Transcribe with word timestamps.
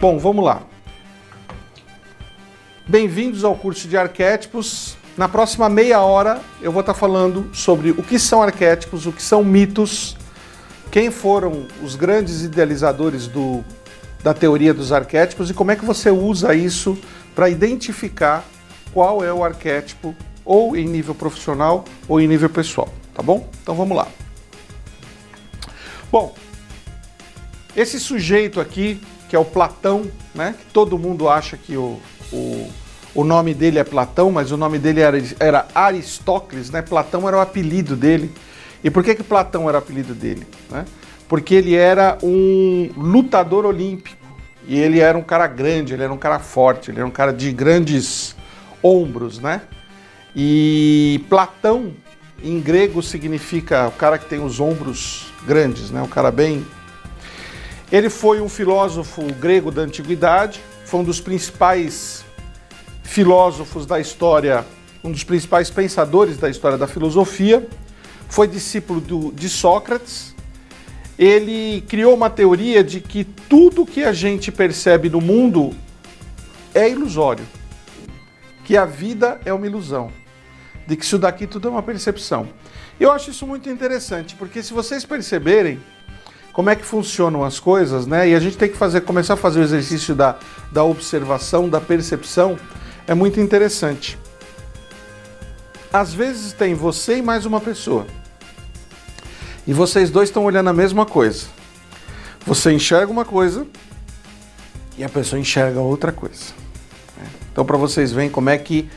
Bom, 0.00 0.16
vamos 0.16 0.44
lá. 0.44 0.62
Bem-vindos 2.86 3.42
ao 3.42 3.56
curso 3.56 3.88
de 3.88 3.96
arquétipos. 3.96 4.96
Na 5.16 5.28
próxima 5.28 5.68
meia 5.68 6.00
hora 6.00 6.40
eu 6.62 6.70
vou 6.70 6.82
estar 6.82 6.94
falando 6.94 7.50
sobre 7.52 7.90
o 7.90 8.00
que 8.00 8.16
são 8.16 8.40
arquétipos, 8.40 9.06
o 9.06 9.12
que 9.12 9.20
são 9.20 9.42
mitos, 9.42 10.16
quem 10.92 11.10
foram 11.10 11.66
os 11.82 11.96
grandes 11.96 12.44
idealizadores 12.44 13.26
do, 13.26 13.64
da 14.22 14.32
teoria 14.32 14.72
dos 14.72 14.92
arquétipos 14.92 15.50
e 15.50 15.54
como 15.54 15.72
é 15.72 15.76
que 15.76 15.84
você 15.84 16.12
usa 16.12 16.54
isso 16.54 16.96
para 17.34 17.50
identificar 17.50 18.44
qual 18.94 19.24
é 19.24 19.32
o 19.32 19.42
arquétipo, 19.42 20.14
ou 20.44 20.76
em 20.76 20.86
nível 20.86 21.14
profissional 21.14 21.84
ou 22.08 22.20
em 22.20 22.28
nível 22.28 22.48
pessoal, 22.48 22.88
tá 23.12 23.20
bom? 23.20 23.48
Então 23.64 23.74
vamos 23.74 23.96
lá. 23.96 24.06
Bom, 26.12 26.36
esse 27.74 27.98
sujeito 27.98 28.60
aqui, 28.60 29.00
que 29.28 29.36
é 29.36 29.38
o 29.38 29.44
Platão, 29.44 30.10
né? 30.34 30.54
Que 30.58 30.72
todo 30.72 30.98
mundo 30.98 31.28
acha 31.28 31.56
que 31.56 31.76
o, 31.76 32.00
o, 32.32 32.70
o 33.14 33.24
nome 33.24 33.54
dele 33.54 33.78
é 33.78 33.84
Platão, 33.84 34.30
mas 34.32 34.50
o 34.52 34.56
nome 34.56 34.78
dele 34.78 35.00
era, 35.00 35.22
era 35.38 35.66
Aristócles, 35.74 36.70
né? 36.70 36.82
Platão 36.82 37.26
era 37.28 37.36
o 37.36 37.40
apelido 37.40 37.94
dele. 37.94 38.32
E 38.82 38.90
por 38.90 39.02
que, 39.02 39.14
que 39.14 39.22
Platão 39.22 39.68
era 39.68 39.76
o 39.76 39.80
apelido 39.80 40.14
dele? 40.14 40.46
Né? 40.70 40.84
Porque 41.28 41.54
ele 41.54 41.74
era 41.74 42.16
um 42.22 42.90
lutador 42.96 43.66
olímpico. 43.66 44.16
E 44.66 44.78
ele 44.78 45.00
era 45.00 45.16
um 45.16 45.22
cara 45.22 45.46
grande, 45.46 45.94
ele 45.94 46.02
era 46.02 46.12
um 46.12 46.18
cara 46.18 46.38
forte, 46.38 46.90
ele 46.90 46.98
era 46.98 47.06
um 47.06 47.10
cara 47.10 47.32
de 47.32 47.50
grandes 47.50 48.36
ombros, 48.82 49.38
né? 49.38 49.62
E 50.36 51.24
Platão, 51.28 51.94
em 52.44 52.60
grego, 52.60 53.02
significa 53.02 53.88
o 53.88 53.92
cara 53.92 54.18
que 54.18 54.26
tem 54.26 54.44
os 54.44 54.60
ombros 54.60 55.32
grandes, 55.46 55.90
né? 55.90 56.02
Um 56.02 56.08
cara 56.08 56.30
bem. 56.30 56.66
Ele 57.90 58.10
foi 58.10 58.40
um 58.40 58.48
filósofo 58.48 59.22
grego 59.34 59.70
da 59.70 59.82
antiguidade, 59.82 60.60
foi 60.84 61.00
um 61.00 61.04
dos 61.04 61.20
principais 61.20 62.24
filósofos 63.02 63.86
da 63.86 63.98
história, 63.98 64.64
um 65.02 65.10
dos 65.10 65.24
principais 65.24 65.70
pensadores 65.70 66.36
da 66.36 66.50
história 66.50 66.76
da 66.76 66.86
filosofia, 66.86 67.66
foi 68.28 68.46
discípulo 68.46 69.00
do, 69.00 69.32
de 69.32 69.48
Sócrates. 69.48 70.34
Ele 71.18 71.82
criou 71.88 72.14
uma 72.14 72.28
teoria 72.28 72.84
de 72.84 73.00
que 73.00 73.24
tudo 73.24 73.86
que 73.86 74.04
a 74.04 74.12
gente 74.12 74.52
percebe 74.52 75.08
no 75.08 75.20
mundo 75.20 75.74
é 76.74 76.88
ilusório 76.88 77.44
que 78.68 78.76
a 78.76 78.84
vida 78.84 79.40
é 79.46 79.52
uma 79.52 79.66
ilusão, 79.66 80.12
de 80.86 80.94
que 80.94 81.02
isso 81.02 81.18
daqui 81.18 81.46
tudo 81.46 81.68
é 81.68 81.70
uma 81.70 81.82
percepção. 81.82 82.50
Eu 83.00 83.10
acho 83.10 83.30
isso 83.30 83.46
muito 83.46 83.70
interessante, 83.70 84.36
porque 84.36 84.62
se 84.62 84.74
vocês 84.74 85.06
perceberem 85.06 85.80
como 86.58 86.70
é 86.70 86.74
que 86.74 86.84
funcionam 86.84 87.44
as 87.44 87.60
coisas, 87.60 88.04
né? 88.04 88.30
E 88.30 88.34
a 88.34 88.40
gente 88.40 88.58
tem 88.58 88.68
que 88.68 88.76
fazer, 88.76 89.02
começar 89.02 89.34
a 89.34 89.36
fazer 89.36 89.60
o 89.60 89.62
exercício 89.62 90.12
da, 90.12 90.34
da 90.72 90.82
observação, 90.82 91.68
da 91.68 91.80
percepção, 91.80 92.58
é 93.06 93.14
muito 93.14 93.38
interessante. 93.38 94.18
Às 95.92 96.12
vezes 96.12 96.52
tem 96.52 96.74
você 96.74 97.18
e 97.18 97.22
mais 97.22 97.46
uma 97.46 97.60
pessoa. 97.60 98.08
E 99.68 99.72
vocês 99.72 100.10
dois 100.10 100.30
estão 100.30 100.44
olhando 100.44 100.68
a 100.68 100.72
mesma 100.72 101.06
coisa. 101.06 101.46
Você 102.44 102.72
enxerga 102.72 103.12
uma 103.12 103.24
coisa 103.24 103.64
e 104.98 105.04
a 105.04 105.08
pessoa 105.08 105.38
enxerga 105.38 105.78
outra 105.78 106.10
coisa. 106.10 106.46
Então, 107.52 107.64
para 107.64 107.76
vocês 107.76 108.10
verem 108.10 108.30
como 108.30 108.50
é 108.50 108.58
que 108.58 108.90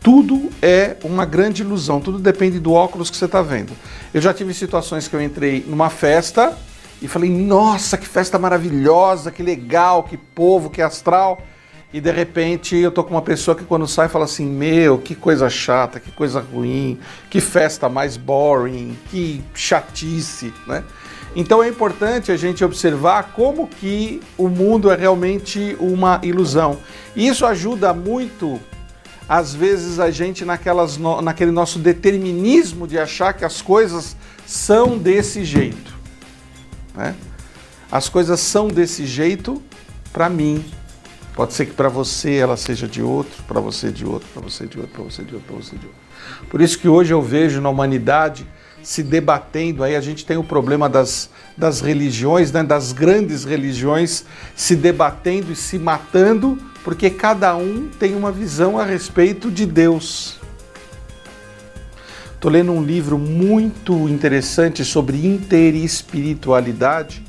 tudo 0.00 0.50
é 0.62 0.96
uma 1.02 1.24
grande 1.24 1.62
ilusão, 1.62 2.00
tudo 2.00 2.20
depende 2.20 2.60
do 2.60 2.74
óculos 2.74 3.10
que 3.10 3.16
você 3.16 3.24
está 3.24 3.42
vendo. 3.42 3.72
Eu 4.14 4.20
já 4.20 4.32
tive 4.32 4.54
situações 4.54 5.08
que 5.08 5.16
eu 5.16 5.20
entrei 5.20 5.64
numa 5.66 5.90
festa 5.90 6.56
e 7.00 7.06
falei, 7.06 7.30
nossa, 7.30 7.96
que 7.96 8.06
festa 8.06 8.38
maravilhosa, 8.38 9.30
que 9.30 9.42
legal, 9.42 10.02
que 10.02 10.16
povo, 10.16 10.68
que 10.68 10.82
astral. 10.82 11.40
E 11.92 12.00
de 12.00 12.10
repente 12.10 12.76
eu 12.76 12.90
tô 12.90 13.02
com 13.02 13.14
uma 13.14 13.22
pessoa 13.22 13.56
que 13.56 13.64
quando 13.64 13.86
sai 13.86 14.08
fala 14.08 14.26
assim, 14.26 14.44
meu, 14.44 14.98
que 14.98 15.14
coisa 15.14 15.48
chata, 15.48 15.98
que 15.98 16.10
coisa 16.10 16.40
ruim, 16.40 16.98
que 17.30 17.40
festa 17.40 17.88
mais 17.88 18.16
boring, 18.16 18.96
que 19.10 19.42
chatice, 19.54 20.52
né? 20.66 20.84
Então 21.34 21.62
é 21.62 21.68
importante 21.68 22.32
a 22.32 22.36
gente 22.36 22.64
observar 22.64 23.32
como 23.34 23.66
que 23.66 24.20
o 24.36 24.48
mundo 24.48 24.90
é 24.90 24.96
realmente 24.96 25.76
uma 25.78 26.20
ilusão. 26.22 26.78
E 27.14 27.28
isso 27.28 27.46
ajuda 27.46 27.94
muito, 27.94 28.60
às 29.28 29.54
vezes, 29.54 30.00
a 30.00 30.10
gente 30.10 30.44
naquelas, 30.44 30.98
naquele 30.98 31.50
nosso 31.50 31.78
determinismo 31.78 32.86
de 32.86 32.98
achar 32.98 33.34
que 33.34 33.44
as 33.44 33.62
coisas 33.62 34.16
são 34.46 34.98
desse 34.98 35.44
jeito. 35.44 35.97
Né? 36.98 37.14
As 37.90 38.08
coisas 38.08 38.40
são 38.40 38.68
desse 38.68 39.06
jeito 39.06 39.62
para 40.12 40.28
mim. 40.28 40.64
Pode 41.34 41.54
ser 41.54 41.66
que 41.66 41.72
para 41.72 41.88
você 41.88 42.34
ela 42.34 42.56
seja 42.56 42.88
de 42.88 43.00
outro, 43.00 43.42
para 43.44 43.60
você 43.60 43.92
de 43.92 44.04
outro, 44.04 44.28
para 44.34 44.42
você 44.42 44.66
de 44.66 44.78
outro, 44.78 44.92
para 44.92 45.04
você 45.04 45.22
de 45.22 45.34
outro, 45.34 45.46
para 45.46 45.56
você 45.56 45.76
de 45.76 45.86
outro. 45.86 46.00
Por 46.50 46.60
isso 46.60 46.76
que 46.76 46.88
hoje 46.88 47.14
eu 47.14 47.22
vejo 47.22 47.60
na 47.60 47.68
humanidade 47.68 48.44
se 48.82 49.04
debatendo. 49.04 49.84
Aí 49.84 49.94
a 49.94 50.00
gente 50.00 50.26
tem 50.26 50.36
o 50.36 50.42
problema 50.42 50.88
das, 50.88 51.30
das 51.56 51.80
religiões, 51.80 52.50
né, 52.50 52.64
das 52.64 52.92
grandes 52.92 53.44
religiões 53.44 54.24
se 54.56 54.74
debatendo 54.74 55.52
e 55.52 55.56
se 55.56 55.78
matando, 55.78 56.58
porque 56.82 57.08
cada 57.08 57.54
um 57.54 57.88
tem 57.98 58.16
uma 58.16 58.32
visão 58.32 58.76
a 58.76 58.84
respeito 58.84 59.50
de 59.50 59.64
Deus. 59.64 60.37
Estou 62.38 62.52
lendo 62.52 62.70
um 62.70 62.84
livro 62.84 63.18
muito 63.18 64.08
interessante 64.08 64.84
sobre 64.84 65.26
interespiritualidade 65.26 67.24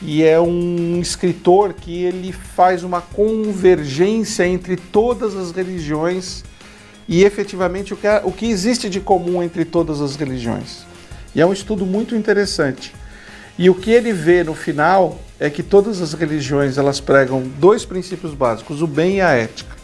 e 0.00 0.24
é 0.24 0.40
um 0.40 0.98
escritor 0.98 1.74
que 1.74 2.04
ele 2.04 2.32
faz 2.32 2.82
uma 2.82 3.02
convergência 3.02 4.46
entre 4.46 4.78
todas 4.78 5.36
as 5.36 5.50
religiões 5.50 6.42
e 7.06 7.22
efetivamente 7.22 7.92
o 7.92 7.98
que, 7.98 8.06
o 8.24 8.32
que 8.32 8.46
existe 8.46 8.88
de 8.88 8.98
comum 8.98 9.42
entre 9.42 9.66
todas 9.66 10.00
as 10.00 10.16
religiões. 10.16 10.86
E 11.34 11.40
é 11.42 11.44
um 11.44 11.52
estudo 11.52 11.84
muito 11.84 12.16
interessante. 12.16 12.94
E 13.58 13.68
o 13.68 13.74
que 13.74 13.90
ele 13.90 14.14
vê 14.14 14.42
no 14.42 14.54
final 14.54 15.20
é 15.38 15.50
que 15.50 15.62
todas 15.62 16.00
as 16.00 16.14
religiões 16.14 16.78
elas 16.78 16.98
pregam 16.98 17.42
dois 17.58 17.84
princípios 17.84 18.32
básicos: 18.32 18.80
o 18.80 18.86
bem 18.86 19.16
e 19.16 19.20
a 19.20 19.32
ética. 19.32 19.76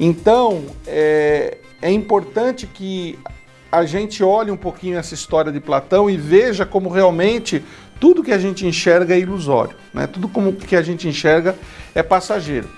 Então 0.00 0.64
é, 0.86 1.58
é 1.82 1.90
importante 1.90 2.66
que 2.66 3.18
a 3.70 3.84
gente 3.84 4.22
olhe 4.22 4.50
um 4.50 4.56
pouquinho 4.56 4.98
essa 4.98 5.14
história 5.14 5.52
de 5.52 5.60
Platão 5.60 6.10
e 6.10 6.16
veja 6.16 6.66
como 6.66 6.88
realmente 6.88 7.64
tudo 8.00 8.22
que 8.22 8.32
a 8.32 8.38
gente 8.38 8.66
enxerga 8.66 9.14
é 9.14 9.18
ilusório, 9.18 9.76
né? 9.94 10.06
tudo 10.06 10.28
como 10.28 10.52
que 10.52 10.74
a 10.74 10.82
gente 10.82 11.06
enxerga 11.06 11.54
é 11.94 12.02
passageiro. 12.02 12.68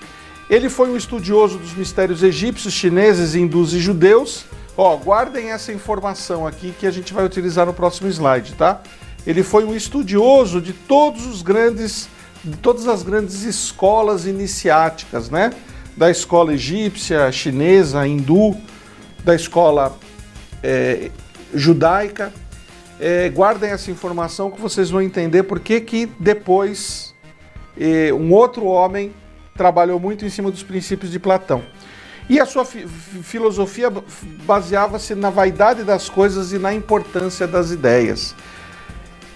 Ele 0.49 0.69
foi 0.69 0.89
um 0.89 0.97
estudioso 0.97 1.57
dos 1.57 1.73
mistérios 1.73 2.21
egípcios, 2.21 2.73
chineses, 2.73 3.33
hindus 3.33 3.73
e 3.73 3.79
judeus. 3.79 4.45
Ó, 4.75 4.95
guardem 4.97 5.51
essa 5.51 5.71
informação 5.71 6.45
aqui 6.45 6.73
que 6.77 6.85
a 6.85 6.91
gente 6.91 7.13
vai 7.13 7.25
utilizar 7.25 7.65
no 7.65 7.73
próximo 7.73 8.09
slide, 8.09 8.53
tá? 8.53 8.81
Ele 9.25 9.41
foi 9.41 9.63
um 9.63 9.73
estudioso 9.73 10.59
de 10.59 10.73
todos 10.73 11.25
os 11.25 11.41
grandes, 11.41 12.09
de 12.43 12.57
todas 12.57 12.87
as 12.87 13.03
grandes 13.03 13.43
escolas 13.43 14.25
iniciáticas, 14.25 15.29
né? 15.29 15.53
Da 15.95 16.11
escola 16.11 16.53
egípcia, 16.53 17.31
chinesa, 17.31 18.05
hindu, 18.05 18.57
da 19.23 19.35
escola 19.35 19.97
é, 20.61 21.09
judaica. 21.53 22.33
É, 22.99 23.29
guardem 23.29 23.69
essa 23.69 23.91
informação 23.91 24.51
que 24.51 24.61
vocês 24.61 24.89
vão 24.89 25.01
entender 25.01 25.43
por 25.43 25.59
que 25.59 25.81
que 25.81 26.05
depois 26.19 27.13
é, 27.77 28.13
um 28.13 28.31
outro 28.31 28.65
homem 28.65 29.13
trabalhou 29.55 29.99
muito 29.99 30.25
em 30.25 30.29
cima 30.29 30.49
dos 30.49 30.63
princípios 30.63 31.11
de 31.11 31.19
Platão. 31.19 31.63
E 32.29 32.39
a 32.39 32.45
sua 32.45 32.63
fi 32.63 32.87
filosofia 32.87 33.91
baseava-se 34.45 35.13
na 35.13 35.29
vaidade 35.29 35.83
das 35.83 36.07
coisas 36.09 36.53
e 36.53 36.59
na 36.59 36.73
importância 36.73 37.45
das 37.45 37.71
ideias. 37.71 38.33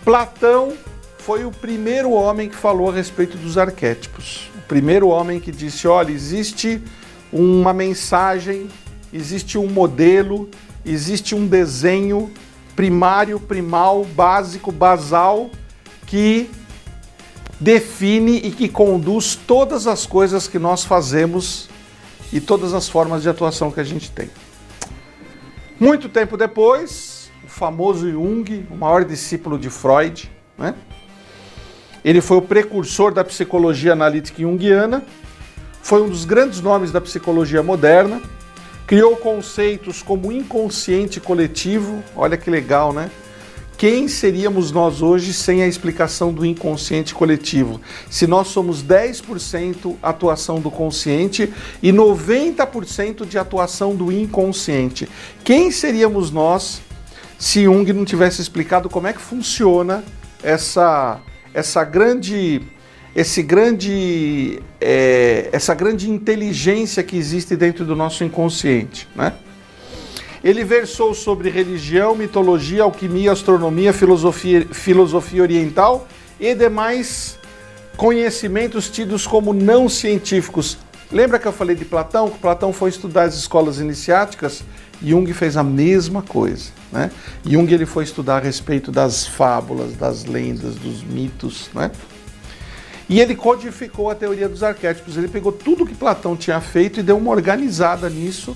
Platão 0.05 0.73
foi 1.17 1.43
o 1.43 1.51
primeiro 1.51 2.11
homem 2.11 2.47
que 2.47 2.55
falou 2.55 2.89
a 2.89 2.93
respeito 2.93 3.37
dos 3.37 3.57
arquétipos. 3.57 4.49
O 4.55 4.61
primeiro 4.61 5.09
homem 5.09 5.39
que 5.39 5.51
disse: 5.51 5.85
olha, 5.85 6.11
existe 6.11 6.81
uma 7.31 7.73
mensagem, 7.73 8.69
existe 9.11 9.57
um 9.57 9.67
modelo, 9.67 10.49
existe 10.85 11.35
um 11.35 11.47
desenho 11.47 12.31
primário, 12.75 13.39
primal, 13.39 14.05
básico, 14.05 14.71
basal 14.71 15.49
que 16.05 16.49
define 17.59 18.37
e 18.37 18.51
que 18.51 18.69
conduz 18.69 19.35
todas 19.35 19.87
as 19.87 20.05
coisas 20.05 20.47
que 20.47 20.59
nós 20.59 20.85
fazemos 20.85 21.69
e 22.31 22.39
todas 22.39 22.73
as 22.73 22.87
formas 22.87 23.23
de 23.23 23.29
atuação 23.29 23.71
que 23.71 23.79
a 23.79 23.83
gente 23.83 24.11
tem. 24.11 24.29
Muito 25.79 26.09
tempo 26.09 26.37
depois, 26.37 27.31
o 27.43 27.47
famoso 27.47 28.09
Jung, 28.09 28.67
o 28.69 28.75
maior 28.75 29.05
discípulo 29.05 29.57
de 29.57 29.69
Freud, 29.69 30.31
né? 30.57 30.75
ele 32.03 32.21
foi 32.21 32.37
o 32.37 32.41
precursor 32.41 33.13
da 33.13 33.23
psicologia 33.23 33.93
analítica 33.93 34.41
junguiana, 34.41 35.03
foi 35.81 36.01
um 36.01 36.09
dos 36.09 36.25
grandes 36.25 36.61
nomes 36.61 36.91
da 36.91 36.99
psicologia 36.99 37.63
moderna, 37.63 38.21
criou 38.87 39.17
conceitos 39.17 40.01
como 40.01 40.31
inconsciente 40.31 41.19
coletivo, 41.19 42.01
olha 42.15 42.37
que 42.37 42.49
legal, 42.49 42.93
né? 42.93 43.11
quem 43.77 44.07
seríamos 44.07 44.71
nós 44.71 45.03
hoje 45.03 45.31
sem 45.31 45.61
a 45.61 45.67
explicação 45.67 46.33
do 46.33 46.43
inconsciente 46.43 47.13
coletivo? 47.13 47.79
Se 48.09 48.25
nós 48.25 48.47
somos 48.47 48.83
10% 48.83 49.95
atuação 50.01 50.59
do 50.59 50.71
consciente 50.71 51.53
e 51.83 51.93
90% 51.93 53.23
de 53.23 53.37
atuação 53.37 53.95
do 53.95 54.11
inconsciente, 54.11 55.07
quem 55.43 55.69
seríamos 55.69 56.31
nós 56.31 56.81
se 57.37 57.65
Jung 57.65 57.93
não 57.93 58.03
tivesse 58.03 58.41
explicado 58.41 58.89
como 58.89 59.05
é 59.05 59.13
que 59.13 59.21
funciona 59.21 60.03
essa, 60.41 61.19
essa 61.53 61.83
grande 61.83 62.63
esse 63.17 63.41
grande 63.41 64.61
é, 64.79 65.49
essa 65.51 65.73
grande 65.73 66.07
inteligência 66.07 67.01
que 67.01 67.17
existe 67.17 67.55
dentro 67.55 67.83
do 67.83 67.95
nosso 67.95 68.23
inconsciente, 68.23 69.09
né? 69.15 69.33
Ele 70.43 70.63
versou 70.63 71.15
sobre 71.15 71.49
religião, 71.49 72.15
mitologia, 72.15 72.83
alquimia, 72.83 73.31
astronomia, 73.31 73.91
filosofia, 73.91 74.67
filosofia 74.71 75.41
oriental 75.41 76.07
e 76.39 76.53
demais 76.53 77.39
conhecimentos 77.97 78.87
tidos 78.87 79.25
como 79.25 79.51
não 79.51 79.89
científicos. 79.89 80.77
Lembra 81.11 81.39
que 81.39 81.47
eu 81.47 81.51
falei 81.51 81.75
de 81.75 81.85
Platão? 81.85 82.29
Que 82.29 82.37
Platão 82.37 82.71
foi 82.71 82.91
estudar 82.91 83.23
as 83.23 83.33
escolas 83.33 83.79
iniciáticas? 83.79 84.63
Jung 85.01 85.33
fez 85.33 85.57
a 85.57 85.63
mesma 85.63 86.21
coisa. 86.21 86.69
Né? 86.91 87.09
Jung 87.43 87.73
ele 87.73 87.87
foi 87.87 88.03
estudar 88.03 88.37
a 88.37 88.39
respeito 88.39 88.91
das 88.91 89.25
fábulas, 89.25 89.95
das 89.95 90.23
lendas, 90.23 90.75
dos 90.75 91.03
mitos. 91.03 91.71
Né? 91.73 91.89
E 93.09 93.21
ele 93.21 93.35
codificou 93.35 94.09
a 94.09 94.15
teoria 94.15 94.49
dos 94.49 94.63
arquétipos. 94.63 95.15
Ele 95.17 95.27
pegou 95.27 95.51
tudo 95.51 95.85
que 95.85 95.95
Platão 95.95 96.35
tinha 96.35 96.59
feito 96.59 96.99
e 96.99 97.03
deu 97.03 97.17
uma 97.17 97.31
organizada 97.31 98.09
nisso 98.09 98.55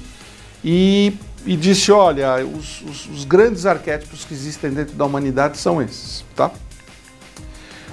e 0.64 1.14
e 1.46 1.56
disse: 1.56 1.92
olha, 1.92 2.46
os, 2.46 2.82
os, 2.82 3.06
os, 3.08 3.26
grandes 3.26 3.66
arquétipos 3.66 4.26
que 4.26 4.34
existem 4.34 4.72
dentro 4.72 4.96
da 4.96 5.06
humanidade 5.06 5.58
são 5.58 5.82
esses, 5.82 6.24
tá? 6.36 6.52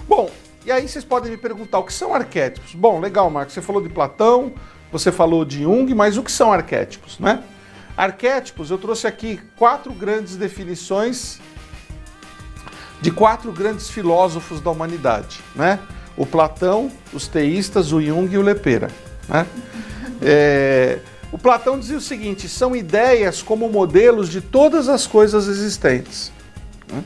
Bom, 0.06 0.30
e 0.64 0.72
aí 0.72 0.86
vocês 0.86 1.04
podem 1.04 1.30
me 1.30 1.36
perguntar: 1.36 1.78
o 1.78 1.84
que 1.84 1.92
são 1.92 2.14
arquétipos? 2.14 2.74
Bom, 2.74 3.00
legal, 3.00 3.30
Marcos, 3.30 3.54
você 3.54 3.62
falou 3.62 3.82
de 3.82 3.88
Platão, 3.88 4.52
você 4.92 5.10
falou 5.10 5.44
de 5.44 5.62
Jung, 5.62 5.94
mas 5.94 6.16
o 6.16 6.22
que 6.22 6.32
são 6.32 6.52
arquétipos, 6.52 7.18
né? 7.18 7.42
Arquétipos, 7.96 8.70
eu 8.70 8.78
trouxe 8.78 9.06
aqui 9.06 9.40
quatro 9.56 9.92
grandes 9.92 10.36
definições 10.36 11.40
de 13.00 13.10
quatro 13.10 13.50
grandes 13.52 13.88
filósofos 13.88 14.60
da 14.60 14.70
humanidade, 14.70 15.40
né? 15.54 15.78
O 16.18 16.26
Platão, 16.26 16.90
os 17.12 17.26
teístas, 17.28 17.92
o 17.92 18.02
Jung 18.02 18.30
e 18.30 18.36
o 18.36 18.42
Lepera, 18.42 18.90
né? 19.28 19.46
É, 20.20 20.98
o 21.30 21.38
Platão 21.38 21.78
dizia 21.78 21.96
o 21.96 22.00
seguinte: 22.00 22.48
são 22.48 22.74
ideias 22.74 23.40
como 23.40 23.68
modelos 23.68 24.28
de 24.28 24.40
todas 24.40 24.88
as 24.88 25.06
coisas 25.06 25.46
existentes. 25.46 26.32
Né? 26.90 27.02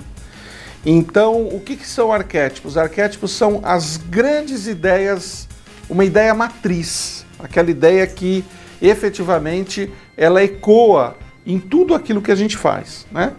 Então, 0.84 1.46
o 1.46 1.60
que, 1.60 1.76
que 1.76 1.86
são 1.86 2.12
arquétipos? 2.12 2.76
Arquétipos 2.76 3.32
são 3.32 3.60
as 3.62 3.96
grandes 3.96 4.66
ideias, 4.66 5.48
uma 5.88 6.04
ideia 6.04 6.34
matriz, 6.34 7.24
aquela 7.38 7.70
ideia 7.70 8.06
que 8.06 8.44
efetivamente 8.80 9.92
ela 10.16 10.42
ecoa 10.42 11.16
em 11.46 11.58
tudo 11.58 11.94
aquilo 11.94 12.22
que 12.22 12.32
a 12.32 12.34
gente 12.34 12.56
faz. 12.56 13.06
Né? 13.12 13.32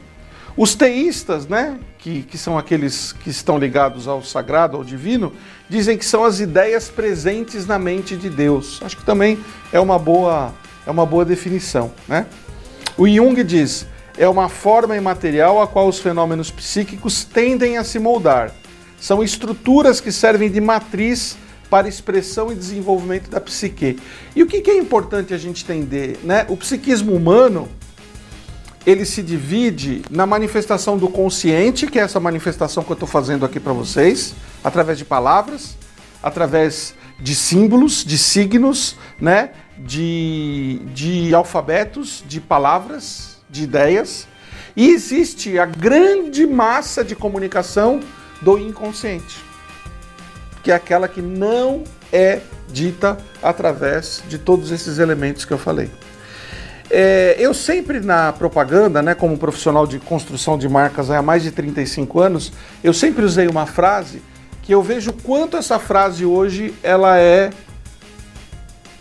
Os 0.56 0.76
teístas, 0.76 1.48
né, 1.48 1.80
que, 1.98 2.22
que 2.24 2.38
são 2.38 2.58
aqueles 2.58 3.12
que 3.12 3.30
estão 3.30 3.58
ligados 3.58 4.08
ao 4.08 4.22
sagrado, 4.22 4.78
ao 4.78 4.84
divino, 4.84 5.34
dizem 5.68 5.98
que 5.98 6.06
são 6.06 6.24
as 6.24 6.40
ideias 6.40 6.90
presentes 6.90 7.66
na 7.66 7.80
mente 7.80 8.16
de 8.16 8.30
Deus. 8.30 8.80
Acho 8.84 8.98
que 8.98 9.06
também 9.06 9.40
é 9.72 9.80
uma 9.80 9.98
boa 9.98 10.54
é 10.86 10.92
uma 10.92 11.06
boa 11.06 11.26
definição. 11.26 11.92
Né? 12.08 12.28
O 12.98 13.08
Jung 13.08 13.44
diz: 13.44 13.88
é 14.18 14.28
uma 14.28 14.48
forma 14.48 14.96
imaterial 14.96 15.62
a 15.62 15.68
qual 15.68 15.88
os 15.88 16.00
fenômenos 16.00 16.52
psíquicos 16.52 17.24
tendem 17.24 17.78
a 17.78 17.84
se 17.84 17.98
moldar. 17.98 18.52
São 19.00 19.24
estruturas 19.24 20.00
que 20.00 20.12
servem 20.12 20.52
de 20.52 20.62
matriz 20.62 21.36
para 21.70 21.88
expressão 21.88 22.52
e 22.52 22.56
desenvolvimento 22.56 23.30
da 23.30 23.42
psique. 23.42 24.00
E 24.36 24.44
o 24.44 24.48
que 24.48 24.70
é 24.70 24.78
importante 24.78 25.34
a 25.34 25.38
gente 25.38 25.64
entender? 25.64 26.20
Né? 26.24 26.46
O 26.48 26.56
psiquismo 26.56 27.14
humano 27.14 27.68
ele 28.86 29.06
se 29.06 29.22
divide 29.22 30.02
na 30.10 30.26
manifestação 30.26 30.98
do 30.98 31.08
consciente, 31.08 31.88
que 31.88 32.00
é 32.00 32.02
essa 32.02 32.20
manifestação 32.20 32.84
que 32.84 32.92
eu 32.92 32.96
estou 32.96 33.08
fazendo 33.08 33.46
aqui 33.46 33.60
para 33.60 33.74
vocês, 33.74 34.34
através 34.64 34.98
de 34.98 35.06
palavras, 35.06 35.78
através 36.22 36.94
de 37.20 37.36
símbolos, 37.36 38.04
de 38.04 38.18
signos, 38.18 38.98
né? 39.20 39.52
de, 39.78 40.80
de 40.94 41.34
alfabetos, 41.34 42.24
de 42.28 42.40
palavras, 42.40 43.38
de 43.50 43.64
ideias, 43.64 44.28
e 44.76 44.90
existe 44.90 45.58
a 45.60 45.66
grande 45.66 46.46
massa 46.46 47.04
de 47.04 47.16
comunicação 47.16 48.00
do 48.42 48.58
inconsciente, 48.58 49.44
que 50.64 50.72
é 50.72 50.76
aquela 50.76 51.08
que 51.08 51.22
não 51.22 51.84
é 52.12 52.42
dita 52.70 53.18
através 53.42 54.24
de 54.28 54.38
todos 54.38 54.72
esses 54.72 54.98
elementos 54.98 55.46
que 55.46 55.54
eu 55.54 55.58
falei. 55.58 55.90
É, 56.96 57.36
eu 57.40 57.56
sempre 57.56 58.00
na 58.00 58.32
propaganda, 58.32 59.02
né, 59.02 59.16
como 59.16 59.36
profissional 59.36 59.88
de 59.88 59.98
construção 59.98 60.60
de 60.60 60.70
marcas 60.70 61.10
há 61.10 61.24
mais 61.24 61.42
de 61.42 61.50
35 61.50 62.20
anos, 62.20 62.54
eu 62.84 62.94
sempre 62.94 63.26
usei 63.26 63.48
uma 63.48 63.66
frase 63.66 64.22
que 64.62 64.72
eu 64.72 64.84
vejo 64.84 65.12
quanto 65.12 65.58
essa 65.58 65.80
frase 65.80 66.24
hoje 66.24 66.72
ela 66.84 67.18
é 67.18 67.50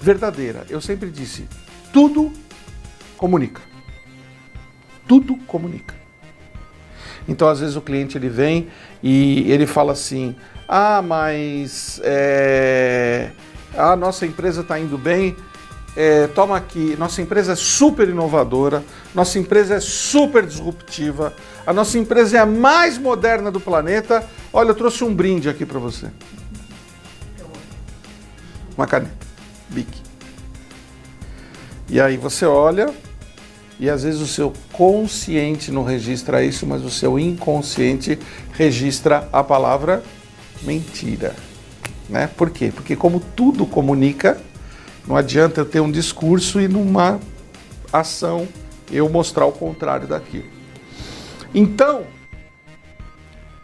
verdadeira. 0.01 0.65
Eu 0.71 0.81
sempre 0.81 1.11
disse: 1.11 1.47
tudo 1.93 2.33
comunica. 3.19 3.61
Tudo 5.07 5.37
comunica. 5.47 5.95
Então, 7.29 7.47
às 7.47 7.61
vezes, 7.61 7.77
o 7.77 7.83
cliente 7.83 8.17
ele 8.17 8.31
vem 8.31 8.69
e 9.03 9.53
ele 9.53 9.67
fala 9.67 9.93
assim: 9.93 10.35
ah, 10.67 11.03
mas 11.03 12.01
é, 12.03 13.33
a 13.77 13.95
nossa 13.95 14.25
empresa 14.25 14.63
está 14.63 14.81
indo 14.81 14.97
bem. 14.97 15.37
É, 15.95 16.27
toma 16.29 16.57
aqui, 16.57 16.97
nossa 16.99 17.21
empresa 17.21 17.53
é 17.53 17.57
super 17.57 18.09
inovadora, 18.09 18.83
nossa 19.15 19.39
empresa 19.39 19.75
é 19.75 19.81
super 19.81 20.47
disruptiva, 20.47 21.35
a 21.67 21.73
nossa 21.73 21.99
empresa 21.99 22.39
é 22.39 22.41
a 22.41 22.47
mais 22.47 22.97
moderna 22.97 23.51
do 23.51 23.61
planeta. 23.61 24.27
Olha, 24.53 24.71
eu 24.71 24.75
trouxe 24.75 25.05
um 25.05 25.15
brinde 25.15 25.49
aqui 25.49 25.67
para 25.67 25.79
você. 25.79 26.09
Uma 28.77 28.87
caneta. 28.87 29.13
Bic. 29.69 30.03
E 31.89 32.01
aí 32.01 32.17
você 32.17 32.47
olha 32.47 32.93
e 33.79 33.91
às 33.91 34.03
vezes 34.03 34.21
o 34.21 34.27
seu 34.27 34.53
consciente 34.73 35.71
não 35.71 35.83
registra 35.85 36.45
isso, 36.45 36.67
mas 36.67 36.85
o 36.85 36.91
seu 36.91 37.19
inconsciente 37.19 38.19
registra 38.53 39.29
a 39.33 39.43
palavra 39.43 40.03
mentira. 40.63 41.35
Né? 42.09 42.29
Por 42.37 42.51
quê? 42.51 42.73
Porque 42.75 42.95
como 42.95 43.21
tudo 43.35 43.67
comunica, 43.67 44.41
não 45.07 45.17
adianta 45.17 45.61
eu 45.61 45.65
ter 45.65 45.81
um 45.81 45.91
discurso 45.91 46.61
e 46.61 46.69
numa 46.69 47.21
ação 47.93 48.49
eu 48.91 49.09
mostrar 49.09 49.47
o 49.47 49.53
contrário 49.53 50.07
daquilo. 50.07 50.47
Então, 51.55 52.05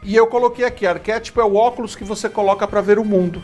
e 0.03 0.15
eu 0.15 0.27
coloquei 0.27 0.65
aqui, 0.65 0.87
arquétipo 0.87 1.41
é 1.41 1.45
o 1.45 1.55
óculos 1.55 1.95
que 1.95 2.05
você 2.05 2.29
coloca 2.29 2.67
para 2.67 2.81
ver 2.81 2.99
o 2.99 3.05
mundo. 3.05 3.43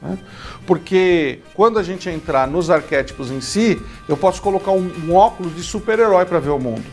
Né? 0.00 0.18
Porque 0.66 1.40
quando 1.54 1.78
a 1.78 1.82
gente 1.82 2.08
entrar 2.08 2.46
nos 2.46 2.70
arquétipos 2.70 3.30
em 3.30 3.40
si, 3.40 3.80
eu 4.08 4.16
posso 4.16 4.40
colocar 4.40 4.72
um, 4.72 4.90
um 5.06 5.14
óculos 5.14 5.54
de 5.54 5.62
super-herói 5.62 6.24
para 6.24 6.38
ver 6.38 6.50
o 6.50 6.58
mundo. 6.58 6.84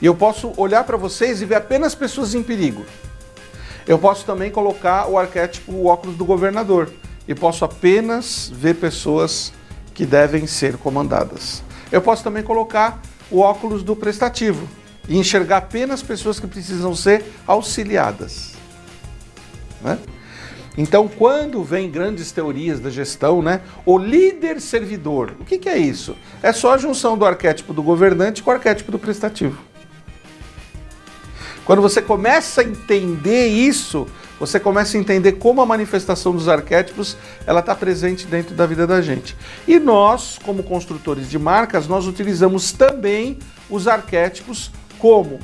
E 0.00 0.06
eu 0.06 0.14
posso 0.14 0.52
olhar 0.56 0.84
para 0.84 0.96
vocês 0.96 1.42
e 1.42 1.44
ver 1.44 1.56
apenas 1.56 1.94
pessoas 1.94 2.34
em 2.34 2.42
perigo. 2.42 2.84
Eu 3.86 3.98
posso 3.98 4.24
também 4.24 4.50
colocar 4.50 5.08
o 5.08 5.18
arquétipo, 5.18 5.72
o 5.72 5.86
óculos 5.86 6.16
do 6.16 6.24
governador. 6.24 6.90
E 7.28 7.34
posso 7.34 7.64
apenas 7.64 8.50
ver 8.52 8.76
pessoas 8.76 9.52
que 10.00 10.06
devem 10.06 10.46
ser 10.46 10.78
comandadas. 10.78 11.62
Eu 11.92 12.00
posso 12.00 12.24
também 12.24 12.42
colocar 12.42 13.02
o 13.30 13.40
óculos 13.40 13.82
do 13.82 13.94
prestativo 13.94 14.66
e 15.06 15.18
enxergar 15.18 15.58
apenas 15.58 16.02
pessoas 16.02 16.40
que 16.40 16.46
precisam 16.46 16.96
ser 16.96 17.22
auxiliadas. 17.46 18.54
Né? 19.82 19.98
Então, 20.78 21.06
quando 21.06 21.62
vem 21.62 21.90
grandes 21.90 22.32
teorias 22.32 22.80
da 22.80 22.88
gestão, 22.88 23.42
né, 23.42 23.60
o 23.84 23.98
líder 23.98 24.58
servidor, 24.62 25.34
o 25.38 25.44
que, 25.44 25.58
que 25.58 25.68
é 25.68 25.76
isso? 25.76 26.16
É 26.42 26.50
só 26.50 26.72
a 26.72 26.78
junção 26.78 27.18
do 27.18 27.26
arquétipo 27.26 27.74
do 27.74 27.82
governante 27.82 28.42
com 28.42 28.50
o 28.50 28.54
arquétipo 28.54 28.90
do 28.90 28.98
prestativo. 28.98 29.60
Quando 31.66 31.82
você 31.82 32.00
começa 32.00 32.62
a 32.62 32.64
entender 32.64 33.48
isso, 33.48 34.06
você 34.40 34.58
começa 34.58 34.96
a 34.96 35.00
entender 35.00 35.32
como 35.32 35.60
a 35.60 35.66
manifestação 35.66 36.32
dos 36.32 36.48
arquétipos 36.48 37.14
ela 37.46 37.60
está 37.60 37.74
presente 37.74 38.26
dentro 38.26 38.54
da 38.54 38.64
vida 38.64 38.86
da 38.86 39.02
gente. 39.02 39.36
E 39.68 39.78
nós, 39.78 40.38
como 40.42 40.62
construtores 40.62 41.28
de 41.28 41.38
marcas, 41.38 41.86
nós 41.86 42.06
utilizamos 42.06 42.72
também 42.72 43.38
os 43.68 43.86
arquétipos 43.86 44.70
como 44.98 45.38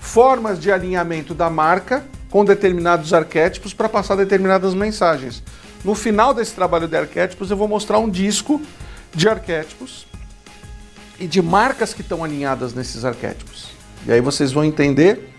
formas 0.00 0.60
de 0.60 0.70
alinhamento 0.70 1.34
da 1.34 1.50
marca 1.50 2.04
com 2.30 2.44
determinados 2.44 3.12
arquétipos 3.12 3.74
para 3.74 3.88
passar 3.88 4.14
determinadas 4.14 4.74
mensagens. 4.74 5.42
No 5.84 5.96
final 5.96 6.32
desse 6.32 6.52
trabalho 6.52 6.86
de 6.86 6.96
arquétipos, 6.96 7.50
eu 7.50 7.56
vou 7.56 7.66
mostrar 7.66 7.98
um 7.98 8.08
disco 8.08 8.62
de 9.12 9.28
arquétipos 9.28 10.06
e 11.18 11.26
de 11.26 11.42
marcas 11.42 11.92
que 11.92 12.02
estão 12.02 12.22
alinhadas 12.22 12.74
nesses 12.74 13.04
arquétipos. 13.04 13.70
E 14.06 14.12
aí 14.12 14.20
vocês 14.20 14.52
vão 14.52 14.64
entender 14.64 15.35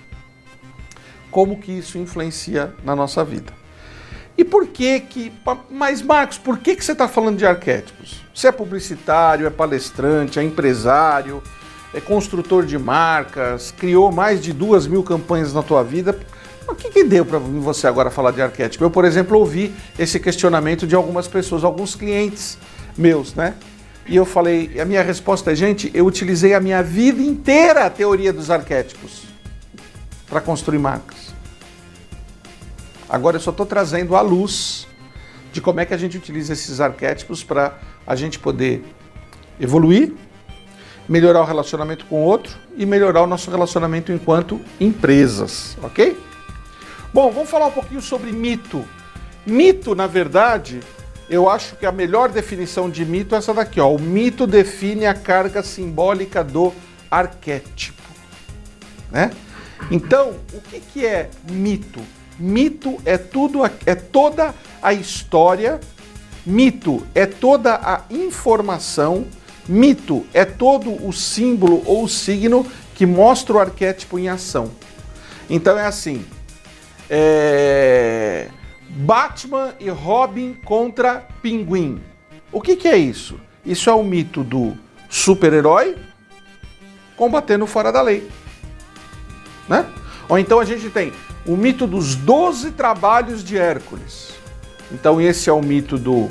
como 1.37 1.59
que 1.59 1.71
isso 1.71 1.99
influencia 1.99 2.73
na 2.83 2.95
nossa 2.95 3.23
vida. 3.23 3.53
E 4.35 4.43
por 4.43 4.65
que 4.65 4.99
que... 5.01 5.31
Mas, 5.69 6.01
Marcos, 6.01 6.39
por 6.39 6.57
que, 6.57 6.75
que 6.75 6.83
você 6.83 6.93
está 6.93 7.07
falando 7.07 7.37
de 7.37 7.45
arquétipos? 7.45 8.25
Você 8.33 8.47
é 8.47 8.51
publicitário, 8.51 9.45
é 9.45 9.51
palestrante, 9.51 10.39
é 10.39 10.43
empresário, 10.43 11.43
é 11.93 12.01
construtor 12.01 12.65
de 12.65 12.75
marcas, 12.79 13.69
criou 13.69 14.11
mais 14.11 14.41
de 14.41 14.51
duas 14.51 14.87
mil 14.87 15.03
campanhas 15.03 15.53
na 15.53 15.61
tua 15.61 15.83
vida. 15.83 16.17
O 16.67 16.73
que, 16.73 16.89
que 16.89 17.03
deu 17.03 17.23
para 17.23 17.37
você 17.37 17.85
agora 17.85 18.09
falar 18.09 18.31
de 18.31 18.41
arquétipo? 18.41 18.83
Eu, 18.83 18.89
por 18.89 19.05
exemplo, 19.05 19.37
ouvi 19.37 19.71
esse 19.99 20.19
questionamento 20.19 20.87
de 20.87 20.95
algumas 20.95 21.27
pessoas, 21.27 21.63
alguns 21.63 21.93
clientes 21.93 22.57
meus, 22.97 23.35
né? 23.35 23.53
E 24.07 24.15
eu 24.15 24.25
falei, 24.25 24.81
a 24.81 24.85
minha 24.85 25.03
resposta 25.03 25.51
é, 25.51 25.55
gente, 25.55 25.91
eu 25.93 26.07
utilizei 26.07 26.55
a 26.55 26.59
minha 26.59 26.81
vida 26.81 27.21
inteira 27.21 27.85
a 27.85 27.91
teoria 27.91 28.33
dos 28.33 28.49
arquétipos 28.49 29.27
para 30.29 30.41
construir 30.41 30.79
marcas. 30.79 31.26
Agora 33.09 33.37
eu 33.37 33.41
só 33.41 33.51
estou 33.51 33.65
trazendo 33.65 34.15
à 34.15 34.21
luz 34.21 34.87
de 35.51 35.61
como 35.61 35.79
é 35.79 35.85
que 35.85 35.93
a 35.93 35.97
gente 35.97 36.17
utiliza 36.17 36.53
esses 36.53 36.81
arquétipos 36.81 37.43
para 37.43 37.77
a 38.05 38.15
gente 38.15 38.37
poder 38.37 38.83
evoluir, 39.59 40.13
melhorar 41.07 41.41
o 41.41 41.45
relacionamento 41.45 42.05
com 42.05 42.21
o 42.21 42.23
outro 42.23 42.57
e 42.75 42.85
melhorar 42.85 43.23
o 43.23 43.27
nosso 43.27 43.49
relacionamento 43.49 44.11
enquanto 44.11 44.61
empresas, 44.79 45.77
ok? 45.81 46.17
Bom, 47.13 47.31
vamos 47.31 47.49
falar 47.49 47.67
um 47.67 47.71
pouquinho 47.71 48.01
sobre 48.01 48.31
mito. 48.31 48.85
Mito, 49.45 49.95
na 49.95 50.05
verdade, 50.05 50.81
eu 51.29 51.49
acho 51.49 51.75
que 51.77 51.85
a 51.85 51.91
melhor 51.91 52.29
definição 52.29 52.89
de 52.89 53.05
mito 53.05 53.33
é 53.33 53.37
essa 53.37 53.53
daqui, 53.53 53.79
ó. 53.79 53.89
O 53.89 53.99
mito 53.99 54.45
define 54.45 55.05
a 55.05 55.13
carga 55.13 55.63
simbólica 55.63 56.43
do 56.43 56.73
arquétipo, 57.09 58.01
né? 59.09 59.31
Então, 59.89 60.35
o 60.53 60.61
que, 60.61 60.79
que 60.79 61.05
é 61.05 61.29
mito? 61.49 62.01
Mito 62.39 62.99
é 63.05 63.17
tudo, 63.17 63.61
é 63.85 63.95
toda 63.95 64.53
a 64.81 64.93
história. 64.93 65.79
Mito 66.45 67.05
é 67.15 67.25
toda 67.25 67.75
a 67.75 68.03
informação. 68.09 69.25
Mito 69.67 70.25
é 70.33 70.45
todo 70.45 71.05
o 71.05 71.11
símbolo 71.11 71.83
ou 71.85 72.07
signo 72.07 72.65
que 72.95 73.05
mostra 73.05 73.55
o 73.55 73.59
arquétipo 73.59 74.17
em 74.17 74.29
ação. 74.29 74.71
Então 75.49 75.77
é 75.77 75.85
assim: 75.85 76.25
é... 77.09 78.47
Batman 78.89 79.73
e 79.79 79.89
Robin 79.89 80.53
contra 80.65 81.25
Pinguim. 81.41 82.01
O 82.51 82.61
que, 82.61 82.75
que 82.75 82.87
é 82.87 82.97
isso? 82.97 83.39
Isso 83.65 83.89
é 83.89 83.93
o 83.93 84.03
mito 84.03 84.43
do 84.43 84.77
super-herói 85.09 85.97
combatendo 87.15 87.67
fora 87.67 87.91
da 87.91 88.01
lei. 88.01 88.29
Né? 89.67 89.85
Ou 90.29 90.39
então 90.39 90.59
a 90.59 90.65
gente 90.65 90.89
tem 90.89 91.11
o 91.47 91.55
mito 91.55 91.87
dos 91.87 92.15
12 92.15 92.71
trabalhos 92.71 93.43
de 93.43 93.57
Hércules. 93.57 94.33
Então 94.91 95.19
esse 95.19 95.49
é 95.49 95.53
o 95.53 95.61
mito 95.61 95.97
do 95.97 96.29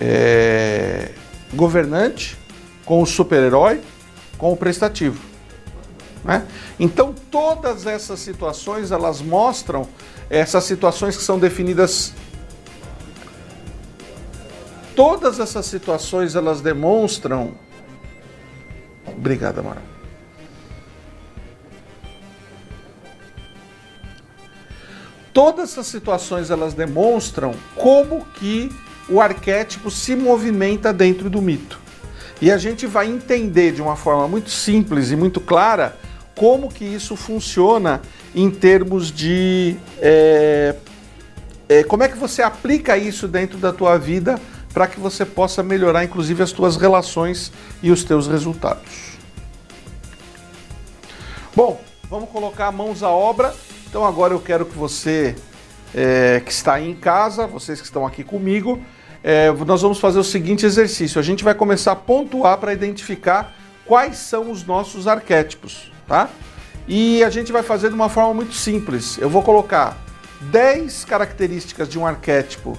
é, 0.00 1.10
governante 1.52 2.36
com 2.84 3.02
o 3.02 3.06
super-herói 3.06 3.80
com 4.38 4.52
o 4.52 4.56
prestativo. 4.56 5.20
Né? 6.24 6.46
Então 6.78 7.14
todas 7.30 7.86
essas 7.86 8.20
situações 8.20 8.90
elas 8.90 9.20
mostram 9.20 9.86
essas 10.28 10.64
situações 10.64 11.16
que 11.16 11.22
são 11.22 11.38
definidas. 11.38 12.12
Todas 14.96 15.40
essas 15.40 15.66
situações 15.66 16.34
elas 16.34 16.60
demonstram. 16.60 17.52
Obrigado, 19.06 19.58
Amaral. 19.58 19.93
Todas 25.34 25.72
essas 25.72 25.88
situações 25.88 26.48
elas 26.48 26.74
demonstram 26.74 27.54
como 27.74 28.24
que 28.34 28.70
o 29.08 29.20
arquétipo 29.20 29.90
se 29.90 30.14
movimenta 30.14 30.92
dentro 30.92 31.28
do 31.28 31.42
mito. 31.42 31.80
E 32.40 32.52
a 32.52 32.56
gente 32.56 32.86
vai 32.86 33.08
entender 33.08 33.72
de 33.72 33.82
uma 33.82 33.96
forma 33.96 34.28
muito 34.28 34.48
simples 34.48 35.10
e 35.10 35.16
muito 35.16 35.40
clara 35.40 35.96
como 36.36 36.68
que 36.68 36.84
isso 36.84 37.16
funciona 37.16 38.00
em 38.32 38.48
termos 38.48 39.10
de 39.10 39.76
é, 40.00 40.76
é, 41.68 41.82
como 41.82 42.04
é 42.04 42.08
que 42.08 42.16
você 42.16 42.40
aplica 42.40 42.96
isso 42.96 43.26
dentro 43.26 43.58
da 43.58 43.72
tua 43.72 43.98
vida 43.98 44.40
para 44.72 44.86
que 44.86 45.00
você 45.00 45.24
possa 45.24 45.62
melhorar, 45.62 46.04
inclusive, 46.04 46.42
as 46.42 46.52
tuas 46.52 46.76
relações 46.76 47.52
e 47.82 47.90
os 47.90 48.04
teus 48.04 48.26
resultados. 48.26 49.14
Bom, 51.54 51.80
vamos 52.10 52.28
colocar 52.30 52.70
mãos 52.72 53.02
à 53.02 53.08
obra. 53.08 53.54
Então 53.94 54.04
agora 54.04 54.34
eu 54.34 54.40
quero 54.40 54.66
que 54.66 54.76
você 54.76 55.36
é, 55.94 56.42
que 56.44 56.50
está 56.50 56.74
aí 56.74 56.90
em 56.90 56.96
casa, 56.96 57.46
vocês 57.46 57.80
que 57.80 57.86
estão 57.86 58.04
aqui 58.04 58.24
comigo, 58.24 58.82
é, 59.22 59.52
nós 59.52 59.82
vamos 59.82 60.00
fazer 60.00 60.18
o 60.18 60.24
seguinte 60.24 60.66
exercício. 60.66 61.20
A 61.20 61.22
gente 61.22 61.44
vai 61.44 61.54
começar 61.54 61.92
a 61.92 61.94
pontuar 61.94 62.58
para 62.58 62.72
identificar 62.72 63.54
quais 63.86 64.16
são 64.16 64.50
os 64.50 64.66
nossos 64.66 65.06
arquétipos, 65.06 65.92
tá? 66.08 66.28
E 66.88 67.22
a 67.22 67.30
gente 67.30 67.52
vai 67.52 67.62
fazer 67.62 67.88
de 67.88 67.94
uma 67.94 68.08
forma 68.08 68.34
muito 68.34 68.54
simples. 68.54 69.16
Eu 69.18 69.30
vou 69.30 69.44
colocar 69.44 69.96
10 70.40 71.04
características 71.04 71.88
de 71.88 71.96
um 71.96 72.04
arquétipo 72.04 72.76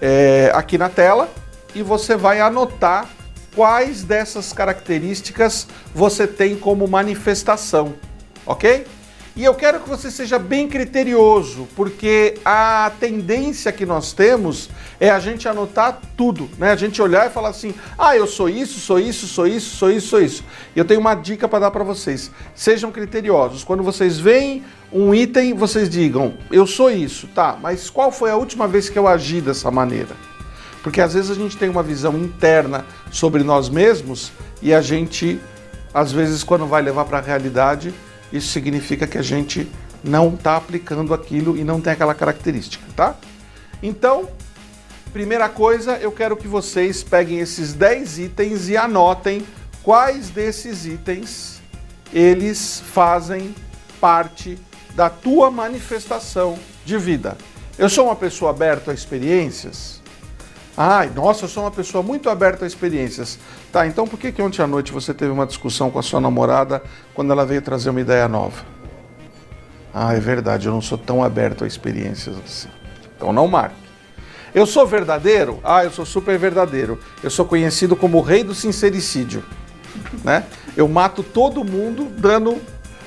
é, 0.00 0.50
aqui 0.54 0.78
na 0.78 0.88
tela 0.88 1.28
e 1.74 1.82
você 1.82 2.16
vai 2.16 2.40
anotar 2.40 3.10
quais 3.54 4.04
dessas 4.04 4.54
características 4.54 5.68
você 5.94 6.26
tem 6.26 6.56
como 6.56 6.88
manifestação, 6.88 7.92
ok? 8.46 8.86
E 9.36 9.44
eu 9.44 9.54
quero 9.54 9.80
que 9.80 9.88
você 9.88 10.10
seja 10.10 10.38
bem 10.38 10.66
criterioso, 10.66 11.68
porque 11.76 12.38
a 12.42 12.90
tendência 12.98 13.70
que 13.70 13.84
nós 13.84 14.14
temos 14.14 14.70
é 14.98 15.10
a 15.10 15.20
gente 15.20 15.46
anotar 15.46 16.00
tudo, 16.16 16.48
né? 16.56 16.70
A 16.70 16.76
gente 16.76 17.02
olhar 17.02 17.26
e 17.26 17.30
falar 17.30 17.50
assim: 17.50 17.74
"Ah, 17.98 18.16
eu 18.16 18.26
sou 18.26 18.48
isso, 18.48 18.80
sou 18.80 18.98
isso, 18.98 19.26
sou 19.26 19.46
isso, 19.46 19.76
sou 19.76 19.90
isso, 19.90 20.08
sou 20.08 20.22
isso". 20.22 20.44
Eu 20.74 20.86
tenho 20.86 21.00
uma 21.00 21.14
dica 21.14 21.46
para 21.46 21.58
dar 21.58 21.70
para 21.70 21.84
vocês. 21.84 22.30
Sejam 22.54 22.90
criteriosos. 22.90 23.62
Quando 23.62 23.82
vocês 23.82 24.18
veem 24.18 24.64
um 24.90 25.14
item, 25.14 25.52
vocês 25.52 25.90
digam: 25.90 26.32
"Eu 26.50 26.66
sou 26.66 26.90
isso". 26.90 27.26
Tá, 27.34 27.58
mas 27.60 27.90
qual 27.90 28.10
foi 28.10 28.30
a 28.30 28.36
última 28.36 28.66
vez 28.66 28.88
que 28.88 28.98
eu 28.98 29.06
agi 29.06 29.42
dessa 29.42 29.70
maneira? 29.70 30.16
Porque 30.82 31.02
às 31.02 31.12
vezes 31.12 31.30
a 31.30 31.34
gente 31.34 31.58
tem 31.58 31.68
uma 31.68 31.82
visão 31.82 32.16
interna 32.16 32.86
sobre 33.10 33.42
nós 33.42 33.68
mesmos 33.68 34.32
e 34.62 34.72
a 34.72 34.80
gente 34.80 35.38
às 35.92 36.10
vezes 36.10 36.42
quando 36.42 36.64
vai 36.66 36.80
levar 36.80 37.04
para 37.04 37.18
a 37.18 37.20
realidade, 37.20 37.92
isso 38.32 38.48
significa 38.48 39.06
que 39.06 39.18
a 39.18 39.22
gente 39.22 39.68
não 40.02 40.34
está 40.34 40.56
aplicando 40.56 41.12
aquilo 41.12 41.56
e 41.56 41.64
não 41.64 41.80
tem 41.80 41.92
aquela 41.92 42.14
característica, 42.14 42.84
tá? 42.94 43.16
Então, 43.82 44.28
primeira 45.12 45.48
coisa, 45.48 45.96
eu 45.98 46.12
quero 46.12 46.36
que 46.36 46.48
vocês 46.48 47.02
peguem 47.02 47.38
esses 47.38 47.72
10 47.72 48.18
itens 48.18 48.68
e 48.68 48.76
anotem 48.76 49.46
quais 49.82 50.30
desses 50.30 50.86
itens 50.86 51.60
eles 52.12 52.82
fazem 52.92 53.54
parte 54.00 54.58
da 54.94 55.10
tua 55.10 55.50
manifestação 55.50 56.58
de 56.84 56.96
vida. 56.98 57.36
Eu 57.78 57.88
sou 57.88 58.06
uma 58.06 58.16
pessoa 58.16 58.50
aberta 58.50 58.90
a 58.90 58.94
experiências? 58.94 60.00
Ai, 60.76 61.10
nossa, 61.14 61.44
eu 61.44 61.48
sou 61.48 61.64
uma 61.64 61.70
pessoa 61.70 62.02
muito 62.02 62.28
aberta 62.28 62.64
a 62.64 62.68
experiências. 62.68 63.38
Tá, 63.72 63.86
então 63.86 64.06
por 64.06 64.18
que, 64.18 64.30
que 64.30 64.42
ontem 64.42 64.60
à 64.60 64.66
noite 64.66 64.92
você 64.92 65.14
teve 65.14 65.30
uma 65.30 65.46
discussão 65.46 65.90
com 65.90 65.98
a 65.98 66.02
sua 66.02 66.20
namorada 66.20 66.82
quando 67.14 67.32
ela 67.32 67.46
veio 67.46 67.62
trazer 67.62 67.88
uma 67.88 68.00
ideia 68.00 68.28
nova? 68.28 68.62
Ah, 69.94 70.14
é 70.14 70.20
verdade, 70.20 70.66
eu 70.66 70.72
não 70.72 70.82
sou 70.82 70.98
tão 70.98 71.24
aberto 71.24 71.64
a 71.64 71.66
experiências 71.66 72.36
assim. 72.44 72.68
Então 73.16 73.32
não 73.32 73.48
marque. 73.48 73.86
Eu 74.54 74.66
sou 74.66 74.86
verdadeiro? 74.86 75.58
Ah, 75.64 75.84
eu 75.84 75.90
sou 75.90 76.04
super 76.04 76.38
verdadeiro. 76.38 77.00
Eu 77.22 77.30
sou 77.30 77.46
conhecido 77.46 77.96
como 77.96 78.18
o 78.18 78.22
rei 78.22 78.44
do 78.44 78.54
sincericídio. 78.54 79.42
Né? 80.22 80.44
Eu 80.76 80.86
mato 80.88 81.22
todo 81.22 81.64
mundo 81.64 82.10
dando 82.18 82.60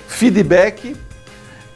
feedback 0.08 0.96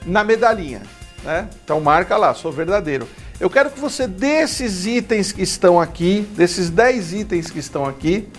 na 0.03 0.23
medalhinha. 0.23 0.81
Né? 1.23 1.47
Então 1.63 1.79
marca 1.79 2.17
lá, 2.17 2.33
sou 2.33 2.51
verdadeiro. 2.51 3.07
Eu 3.39 3.49
quero 3.49 3.71
que 3.71 3.79
você, 3.79 4.07
desses 4.07 4.85
itens 4.85 5.31
que 5.31 5.41
estão 5.41 5.79
aqui, 5.79 6.27
desses 6.35 6.69
10 6.69 7.13
itens 7.13 7.49
que 7.49 7.59
estão 7.59 7.85
aqui, 7.85 8.29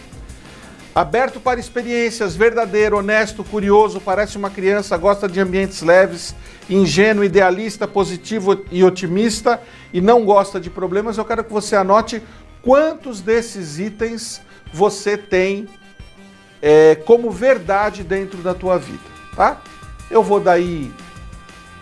aberto 0.95 1.41
para 1.41 1.59
experiências, 1.59 2.37
verdadeiro, 2.37 2.99
honesto, 2.99 3.43
curioso, 3.43 4.01
parece 4.01 4.39
uma 4.39 4.51
criança, 4.51 4.97
gosta 4.97 5.29
de 5.29 5.41
ambientes 5.41 5.83
leves, 5.83 6.35
ingênuo, 6.71 7.25
idealista, 7.25 7.89
positivo 7.89 8.63
e 8.71 8.85
otimista 8.85 9.61
e 9.93 10.01
não 10.01 10.25
gosta 10.25 10.61
de 10.61 10.71
problemas, 10.71 11.19
eu 11.19 11.25
quero 11.25 11.43
que 11.43 11.53
você 11.53 11.75
anote 11.75 12.23
quantos 12.63 13.21
desses 13.21 13.81
itens 13.81 14.41
você 14.73 15.19
tem 15.19 15.69
é, 16.63 16.95
como 16.95 17.31
verdade 17.31 18.05
dentro 18.05 18.39
da 18.39 18.55
tua 18.55 18.79
vida, 18.79 19.03
tá? 19.35 19.61
Eu 20.09 20.23
vou 20.23 20.39
daí 20.39 20.91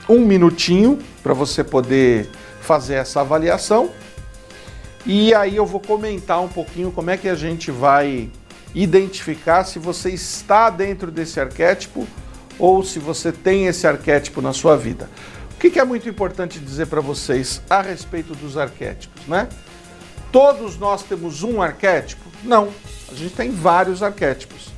um 0.09 0.21
minutinho 0.21 0.99
para 1.23 1.35
você 1.35 1.63
poder 1.63 2.29
fazer 2.63 2.95
essa 2.95 3.21
avaliação. 3.21 3.91
E 5.05 5.35
aí 5.35 5.57
eu 5.57 5.67
vou 5.67 5.81
comentar 5.81 6.41
um 6.41 6.49
pouquinho 6.49 6.93
como 6.93 7.11
é 7.11 7.17
que 7.17 7.29
a 7.29 7.35
gente 7.35 7.71
vai 7.71 8.31
identificar 8.75 9.65
se 9.65 9.79
você 9.79 10.11
está 10.11 10.71
dentro 10.71 11.11
desse 11.11 11.41
arquétipo 11.41 12.07
ou 12.59 12.83
se 12.83 12.99
você 12.99 13.33
tem 13.33 13.67
esse 13.67 13.87
arquétipo 13.87 14.41
na 14.41 14.53
sua 14.53 14.77
vida. 14.77 15.11
O 15.55 15.57
que, 15.59 15.79
é 15.79 15.85
muito 15.85 16.09
importante 16.09 16.59
dizer 16.59 16.87
para 16.87 17.01
vocês 17.01 17.63
a 17.69 17.83
respeito 17.83 18.35
dos 18.35 18.57
arquétipos, 18.57 19.27
né? 19.27 19.49
Todos 20.31 20.79
nós 20.79 21.03
temos 21.03 21.43
um 21.43 21.61
arquétipo? 21.61 22.31
Não, 22.43 22.69
a 23.11 23.15
gente 23.15 23.35
tem 23.35 23.51
vários 23.51 24.03
arquétipos, 24.03 24.71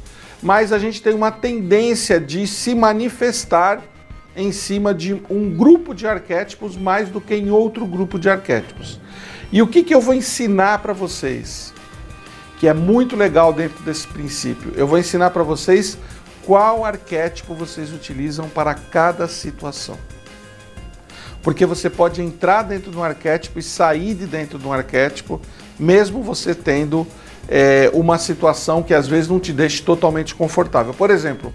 mas 0.43 0.73
a 0.73 0.79
gente 0.79 1.00
tem 1.00 1.14
uma 1.14 1.31
tendência 1.31 2.21
de 2.21 2.47
se 2.47 2.75
manifestar 2.75 3.83
em 4.37 4.50
cima 4.53 4.93
de 4.93 5.14
um 5.31 5.50
grupo 5.55 5.95
de 5.95 6.07
arquétipos 6.07 6.76
mais 6.76 7.09
do 7.09 7.21
que 7.21 7.35
em 7.35 7.50
outro 7.50 7.87
grupo 7.87 8.19
de 8.19 8.29
arquétipos. 8.29 9.00
E 9.53 9.62
o 9.62 9.67
que, 9.67 9.85
que 9.85 9.95
eu 9.95 10.00
vou 10.00 10.14
ensinar 10.14 10.79
para 10.79 10.93
vocês? 10.93 11.73
Que 12.59 12.67
é 12.67 12.75
muito 12.75 13.14
legal 13.14 13.53
dentro 13.53 13.83
desse 13.85 14.07
princípio. 14.07 14.73
Eu 14.76 14.87
vou 14.87 14.99
ensinar 14.99 15.31
para 15.31 15.43
vocês 15.43 15.97
qual 16.45 16.85
arquétipo 16.85 17.55
vocês 17.55 17.93
utilizam 17.93 18.49
para 18.49 18.75
cada 18.75 19.29
situação. 19.29 19.97
Porque 21.43 21.67
você 21.67 21.91
pode 21.91 22.23
entrar 22.23 22.62
dentro 22.62 22.91
de 22.91 22.97
um 22.97 23.05
arquétipo 23.05 23.59
e 23.59 23.62
sair 23.62 24.14
de 24.14 24.26
dentro 24.26 24.59
de 24.59 24.67
um 24.67 24.73
arquétipo, 24.73 25.41
mesmo 25.79 26.23
você 26.23 26.55
tendo 26.55 27.07
é, 27.49 27.91
uma 27.93 28.19
situação 28.19 28.83
que 28.83 28.95
às 28.95 29.07
vezes 29.07 29.29
não 29.29 29.38
te 29.38 29.53
deixe 29.53 29.83
totalmente 29.83 30.35
confortável. 30.35 30.95
Por 30.95 31.11
exemplo, 31.11 31.53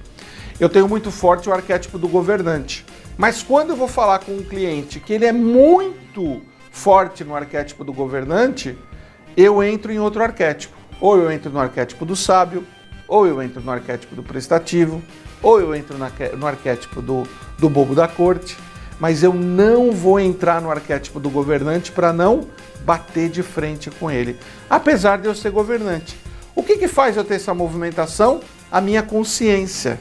eu 0.60 0.70
tenho 0.70 0.88
muito 0.88 1.10
forte 1.12 1.50
o 1.50 1.54
arquétipo 1.54 1.98
do 1.98 2.08
governante. 2.08 2.86
Mas 3.18 3.42
quando 3.42 3.72
eu 3.72 3.76
vou 3.76 3.88
falar 3.88 4.20
com 4.20 4.34
um 4.34 4.44
cliente 4.44 5.00
que 5.00 5.14
ele 5.14 5.26
é 5.26 5.32
muito 5.32 6.42
forte 6.72 7.24
no 7.24 7.36
arquétipo 7.36 7.84
do 7.84 7.94
governante, 7.94 8.78
eu 9.36 9.64
entro 9.64 9.92
em 9.92 10.00
outro 10.00 10.22
arquétipo. 10.22 10.78
Ou 11.00 11.18
eu 11.18 11.32
entro 11.32 11.50
no 11.50 11.60
arquétipo 11.60 12.06
do 12.06 12.16
sábio, 12.16 12.66
ou 13.08 13.26
eu 13.26 13.42
entro 13.42 13.62
no 13.62 13.72
arquétipo 13.72 14.16
do 14.16 14.22
prestativo, 14.22 15.02
ou 15.42 15.60
eu 15.60 15.74
entro 15.74 15.98
no 15.98 16.48
arquétipo 16.48 17.02
do, 17.02 17.24
do 17.58 17.70
bobo 17.70 17.96
da 17.96 18.08
corte, 18.08 18.58
mas 19.00 19.24
eu 19.24 19.34
não 19.34 19.92
vou 19.92 20.20
entrar 20.20 20.62
no 20.62 20.70
arquétipo 20.70 21.20
do 21.20 21.30
governante 21.30 21.92
para 21.92 22.12
não 22.12 22.48
bater 22.82 23.30
de 23.30 23.42
frente 23.42 23.90
com 23.90 24.12
ele, 24.12 24.38
apesar 24.70 25.18
de 25.18 25.28
eu 25.28 25.36
ser 25.36 25.52
governante. 25.52 26.18
O 26.56 26.62
que, 26.62 26.78
que 26.78 26.88
faz 26.88 27.16
eu 27.16 27.24
ter 27.24 27.36
essa 27.36 27.54
movimentação? 27.54 28.42
A 28.72 28.82
minha 28.82 29.02
consciência. 29.02 30.00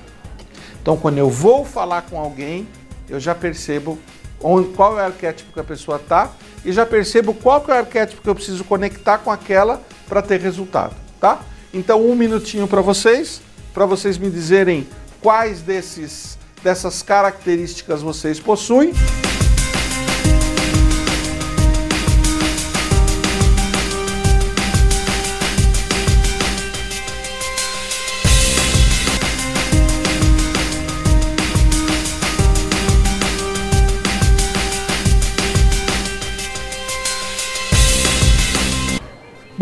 Então, 0.89 0.97
quando 0.97 1.19
eu 1.19 1.29
vou 1.29 1.67
falar 1.67 2.01
com 2.01 2.19
alguém, 2.19 2.67
eu 3.11 3.21
já 3.21 3.35
percebo 3.35 3.99
onde, 4.43 4.71
qual 4.71 4.99
é 4.99 5.03
o 5.03 5.05
arquétipo 5.05 5.53
que 5.53 5.61
a 5.61 5.65
pessoa 5.65 5.99
está 5.99 6.33
e 6.65 6.73
já 6.73 6.87
percebo 6.87 7.35
qual 7.35 7.63
é 7.69 7.73
o 7.73 7.75
arquétipo 7.75 8.23
que 8.23 8.31
eu 8.31 8.35
preciso 8.35 8.65
conectar 8.65 9.19
com 9.19 9.31
aquela 9.31 9.83
para 10.09 10.23
ter 10.23 10.41
resultado, 10.41 10.97
tá? 11.21 11.43
Então, 11.75 12.01
um 12.01 12.15
minutinho 12.15 12.67
para 12.67 12.81
vocês, 12.81 13.43
para 13.75 13.85
vocês 13.85 14.17
me 14.17 14.31
dizerem 14.31 14.89
quais 15.21 15.61
desses 15.61 16.39
dessas 16.63 17.03
características 17.03 18.01
vocês 18.01 18.41
possuem. 18.41 18.95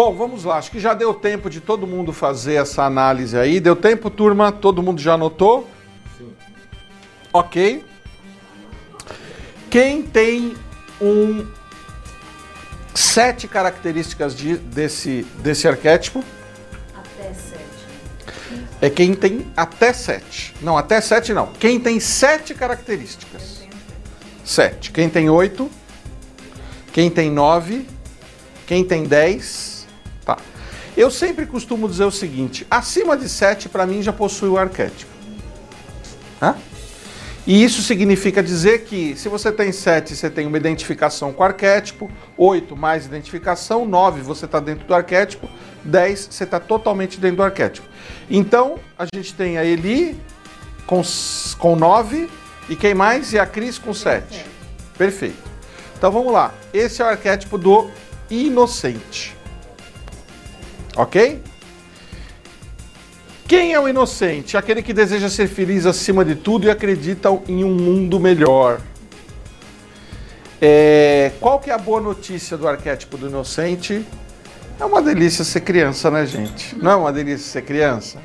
Bom, 0.06 0.14
vamos 0.14 0.44
lá. 0.44 0.58
Acho 0.58 0.70
que 0.70 0.78
já 0.78 0.94
deu 0.94 1.12
tempo 1.12 1.50
de 1.50 1.60
todo 1.60 1.84
mundo 1.84 2.12
fazer 2.12 2.54
essa 2.54 2.84
análise 2.84 3.36
aí. 3.36 3.58
Deu 3.58 3.74
tempo, 3.74 4.08
turma? 4.08 4.52
Todo 4.52 4.80
mundo 4.80 5.00
já 5.00 5.14
anotou? 5.14 5.68
Sim. 6.16 6.32
Ok. 7.32 7.84
Quem 9.68 10.04
tem 10.04 10.54
um 11.00 11.44
sete 12.94 13.48
características 13.48 14.36
de, 14.36 14.56
desse, 14.58 15.26
desse 15.40 15.66
arquétipo? 15.66 16.22
Até 16.94 17.34
sete. 17.34 18.60
É 18.80 18.88
quem 18.88 19.12
tem 19.12 19.50
até 19.56 19.92
sete. 19.92 20.54
Não, 20.62 20.78
até 20.78 21.00
sete 21.00 21.32
não. 21.32 21.48
Quem 21.58 21.80
tem 21.80 21.98
sete 21.98 22.54
características? 22.54 23.62
Sete. 24.44 24.92
Quem 24.92 25.10
tem 25.10 25.28
oito? 25.28 25.68
Quem 26.92 27.10
tem 27.10 27.28
nove? 27.28 27.88
Quem 28.68 28.84
tem 28.84 29.02
dez? 29.02 29.75
Eu 30.96 31.10
sempre 31.10 31.44
costumo 31.44 31.88
dizer 31.88 32.04
o 32.04 32.10
seguinte: 32.10 32.66
acima 32.70 33.16
de 33.16 33.28
7 33.28 33.68
para 33.68 33.86
mim 33.86 34.02
já 34.02 34.12
possui 34.12 34.48
o 34.48 34.56
arquétipo. 34.56 35.10
Hã? 36.40 36.54
E 37.46 37.62
isso 37.62 37.80
significa 37.80 38.42
dizer 38.42 38.84
que 38.84 39.14
se 39.16 39.28
você 39.28 39.52
tem 39.52 39.70
7, 39.70 40.16
você 40.16 40.28
tem 40.28 40.48
uma 40.48 40.56
identificação 40.56 41.32
com 41.32 41.44
o 41.44 41.46
arquétipo, 41.46 42.10
8 42.36 42.74
mais 42.74 43.06
identificação, 43.06 43.86
9 43.86 44.20
você 44.20 44.46
está 44.46 44.58
dentro 44.58 44.84
do 44.84 44.92
arquétipo, 44.92 45.48
10 45.84 46.28
você 46.32 46.42
está 46.42 46.58
totalmente 46.58 47.20
dentro 47.20 47.36
do 47.36 47.42
arquétipo. 47.44 47.86
Então 48.28 48.80
a 48.98 49.06
gente 49.14 49.32
tem 49.32 49.58
a 49.58 49.64
Eli 49.64 50.20
com, 50.86 51.02
com 51.58 51.76
9 51.76 52.28
e 52.68 52.74
quem 52.74 52.94
mais? 52.94 53.32
E 53.32 53.38
a 53.38 53.46
Cris 53.46 53.78
com 53.78 53.94
7. 53.94 54.44
Perfeito. 54.98 55.38
Então 55.96 56.10
vamos 56.10 56.32
lá. 56.32 56.52
Esse 56.74 57.00
é 57.00 57.04
o 57.04 57.08
arquétipo 57.08 57.56
do 57.56 57.88
inocente. 58.28 59.35
Ok? 60.96 61.42
Quem 63.46 63.74
é 63.74 63.80
o 63.80 63.88
inocente? 63.88 64.56
Aquele 64.56 64.82
que 64.82 64.92
deseja 64.92 65.28
ser 65.28 65.46
feliz 65.46 65.86
acima 65.86 66.24
de 66.24 66.34
tudo 66.34 66.66
e 66.66 66.70
acredita 66.70 67.28
em 67.46 67.62
um 67.62 67.74
mundo 67.74 68.18
melhor. 68.18 68.80
É, 70.60 71.32
qual 71.38 71.60
que 71.60 71.70
é 71.70 71.74
a 71.74 71.78
boa 71.78 72.00
notícia 72.00 72.56
do 72.56 72.66
arquétipo 72.66 73.16
do 73.16 73.28
inocente? 73.28 74.04
É 74.80 74.84
uma 74.84 75.00
delícia 75.00 75.44
ser 75.44 75.60
criança, 75.60 76.10
né, 76.10 76.26
gente? 76.26 76.76
Não 76.76 76.90
é 76.90 76.96
uma 76.96 77.12
delícia 77.12 77.46
ser 77.52 77.62
criança? 77.62 78.18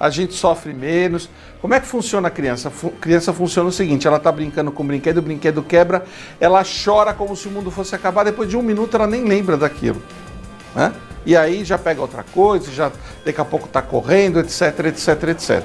A 0.00 0.10
gente 0.10 0.34
sofre 0.34 0.74
menos. 0.74 1.30
Como 1.60 1.72
é 1.72 1.78
que 1.78 1.86
funciona 1.86 2.28
a 2.28 2.30
criança? 2.30 2.68
A 2.68 3.00
criança 3.00 3.32
funciona 3.32 3.68
o 3.68 3.72
seguinte: 3.72 4.06
ela 4.06 4.16
está 4.16 4.32
brincando 4.32 4.72
com 4.72 4.82
o 4.82 4.86
brinquedo, 4.86 5.18
o 5.18 5.22
brinquedo 5.22 5.62
quebra, 5.62 6.04
ela 6.40 6.62
chora 6.64 7.14
como 7.14 7.36
se 7.36 7.46
o 7.46 7.50
mundo 7.50 7.70
fosse 7.70 7.94
acabar, 7.94 8.24
depois 8.24 8.48
de 8.48 8.56
um 8.56 8.62
minuto 8.62 8.96
ela 8.96 9.06
nem 9.06 9.24
lembra 9.24 9.56
daquilo. 9.56 10.02
Né? 10.74 10.92
E 11.26 11.36
aí 11.36 11.64
já 11.64 11.78
pega 11.78 12.00
outra 12.00 12.22
coisa, 12.22 12.70
já 12.70 12.92
daqui 13.24 13.40
a 13.40 13.44
pouco 13.44 13.66
está 13.66 13.80
correndo, 13.80 14.40
etc, 14.40 14.86
etc, 14.86 15.22
etc. 15.28 15.64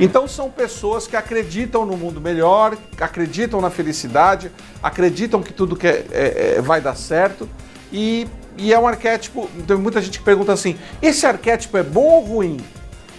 Então 0.00 0.26
são 0.26 0.50
pessoas 0.50 1.06
que 1.06 1.16
acreditam 1.16 1.86
no 1.86 1.96
mundo 1.96 2.20
melhor, 2.20 2.76
acreditam 3.00 3.60
na 3.60 3.70
felicidade, 3.70 4.50
acreditam 4.82 5.42
que 5.42 5.52
tudo 5.52 5.76
que 5.76 5.86
é, 5.86 6.04
é, 6.10 6.54
é, 6.56 6.60
vai 6.60 6.80
dar 6.80 6.96
certo 6.96 7.48
e, 7.92 8.26
e 8.58 8.72
é 8.72 8.78
um 8.78 8.86
arquétipo. 8.86 9.48
Tem 9.66 9.76
muita 9.76 10.02
gente 10.02 10.18
que 10.18 10.24
pergunta 10.24 10.52
assim: 10.52 10.76
esse 11.00 11.24
arquétipo 11.26 11.76
é 11.76 11.82
bom 11.82 12.04
ou 12.04 12.20
ruim? 12.24 12.58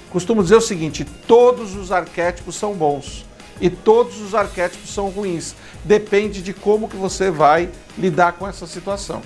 Costumo 0.09 0.43
dizer 0.43 0.55
o 0.55 0.61
seguinte: 0.61 1.05
todos 1.27 1.75
os 1.75 1.91
arquétipos 1.91 2.55
são 2.55 2.73
bons 2.73 3.25
e 3.59 3.69
todos 3.69 4.21
os 4.21 4.35
arquétipos 4.35 4.93
são 4.93 5.09
ruins. 5.09 5.55
Depende 5.83 6.41
de 6.41 6.53
como 6.53 6.87
que 6.87 6.97
você 6.97 7.31
vai 7.31 7.69
lidar 7.97 8.33
com 8.33 8.47
essa 8.47 8.67
situação. 8.67 9.21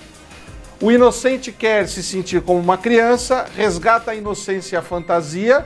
O 0.81 0.91
inocente 0.91 1.51
quer 1.51 1.87
se 1.87 2.01
sentir 2.01 2.41
como 2.41 2.59
uma 2.59 2.75
criança, 2.75 3.45
resgata 3.55 4.09
a 4.09 4.15
inocência 4.15 4.75
e 4.75 4.79
a 4.79 4.81
fantasia. 4.81 5.63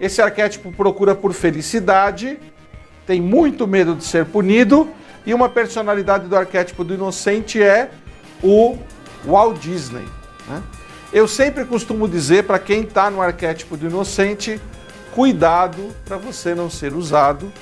Esse 0.00 0.22
arquétipo 0.22 0.70
procura 0.70 1.16
por 1.16 1.32
felicidade, 1.32 2.38
tem 3.04 3.20
muito 3.20 3.66
medo 3.66 3.96
de 3.96 4.04
ser 4.04 4.24
punido. 4.24 4.88
E 5.26 5.34
uma 5.34 5.48
personalidade 5.48 6.28
do 6.28 6.36
arquétipo 6.36 6.84
do 6.84 6.94
inocente 6.94 7.60
é 7.60 7.90
o 8.40 8.78
Walt 9.26 9.58
Disney. 9.58 10.06
Né? 10.46 10.62
Eu 11.12 11.26
sempre 11.26 11.64
costumo 11.64 12.06
dizer 12.06 12.44
para 12.44 12.60
quem 12.60 12.82
está 12.82 13.10
no 13.10 13.20
arquétipo 13.20 13.76
do 13.76 13.88
inocente: 13.88 14.60
cuidado 15.12 15.90
para 16.04 16.16
você 16.16 16.54
não 16.54 16.70
ser 16.70 16.94
usado, 16.94 17.52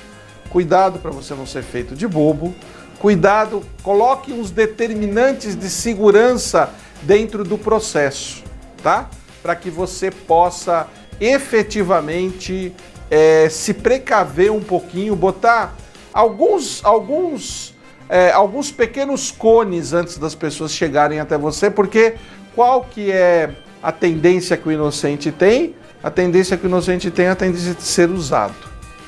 cuidado 0.51 0.99
para 0.99 1.09
você 1.09 1.33
não 1.33 1.47
ser 1.47 1.63
feito 1.63 1.95
de 1.95 2.07
bobo, 2.07 2.53
cuidado, 2.99 3.63
coloque 3.81 4.31
uns 4.31 4.51
determinantes 4.51 5.55
de 5.55 5.67
segurança 5.67 6.71
dentro 7.01 7.43
do 7.43 7.57
processo, 7.57 8.43
tá? 8.81 9.09
Para 9.41 9.55
que 9.55 9.69
você 9.69 10.11
possa 10.11 10.87
efetivamente 11.19 12.73
é, 13.09 13.49
se 13.49 13.73
precaver 13.73 14.51
um 14.51 14.61
pouquinho, 14.61 15.15
botar 15.15 15.75
alguns, 16.13 16.83
alguns, 16.83 17.75
é, 18.09 18.31
alguns 18.31 18.71
pequenos 18.71 19.31
cones 19.31 19.93
antes 19.93 20.17
das 20.17 20.35
pessoas 20.35 20.71
chegarem 20.71 21.19
até 21.19 21.37
você, 21.37 21.69
porque 21.69 22.15
qual 22.55 22.83
que 22.83 23.11
é 23.11 23.55
a 23.81 23.91
tendência 23.91 24.57
que 24.57 24.67
o 24.67 24.71
inocente 24.71 25.31
tem? 25.31 25.75
A 26.03 26.09
tendência 26.09 26.57
que 26.57 26.65
o 26.65 26.69
inocente 26.69 27.11
tem 27.11 27.25
é 27.25 27.29
a 27.29 27.35
tendência 27.35 27.73
de 27.73 27.83
ser 27.83 28.09
usado, 28.09 28.55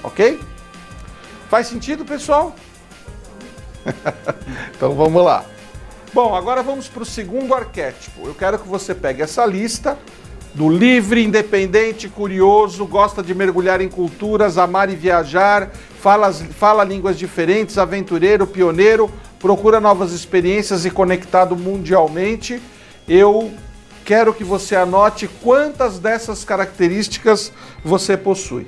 ok? 0.03 0.39
Faz 1.49 1.67
sentido, 1.67 2.05
pessoal? 2.05 2.55
então 4.75 4.93
vamos 4.93 5.23
lá. 5.23 5.45
Bom, 6.13 6.35
agora 6.35 6.61
vamos 6.61 6.87
para 6.87 7.01
o 7.01 7.05
segundo 7.05 7.55
arquétipo. 7.55 8.27
Eu 8.27 8.35
quero 8.35 8.59
que 8.59 8.67
você 8.67 8.93
pegue 8.93 9.23
essa 9.23 9.43
lista, 9.47 9.97
do 10.53 10.69
livre, 10.69 11.23
independente, 11.23 12.07
curioso, 12.07 12.85
gosta 12.85 13.23
de 13.23 13.33
mergulhar 13.33 13.81
em 13.81 13.89
culturas, 13.89 14.59
amar 14.59 14.91
e 14.91 14.95
viajar, 14.95 15.71
fala, 15.99 16.31
fala 16.31 16.83
línguas 16.83 17.17
diferentes, 17.17 17.79
aventureiro, 17.79 18.45
pioneiro, 18.45 19.11
procura 19.39 19.79
novas 19.79 20.11
experiências 20.11 20.85
e 20.85 20.91
conectado 20.91 21.55
mundialmente. 21.55 22.61
Eu 23.07 23.51
quero 24.05 24.35
que 24.35 24.43
você 24.43 24.75
anote 24.75 25.27
quantas 25.41 25.97
dessas 25.97 26.43
características 26.43 27.51
você 27.83 28.15
possui. 28.15 28.67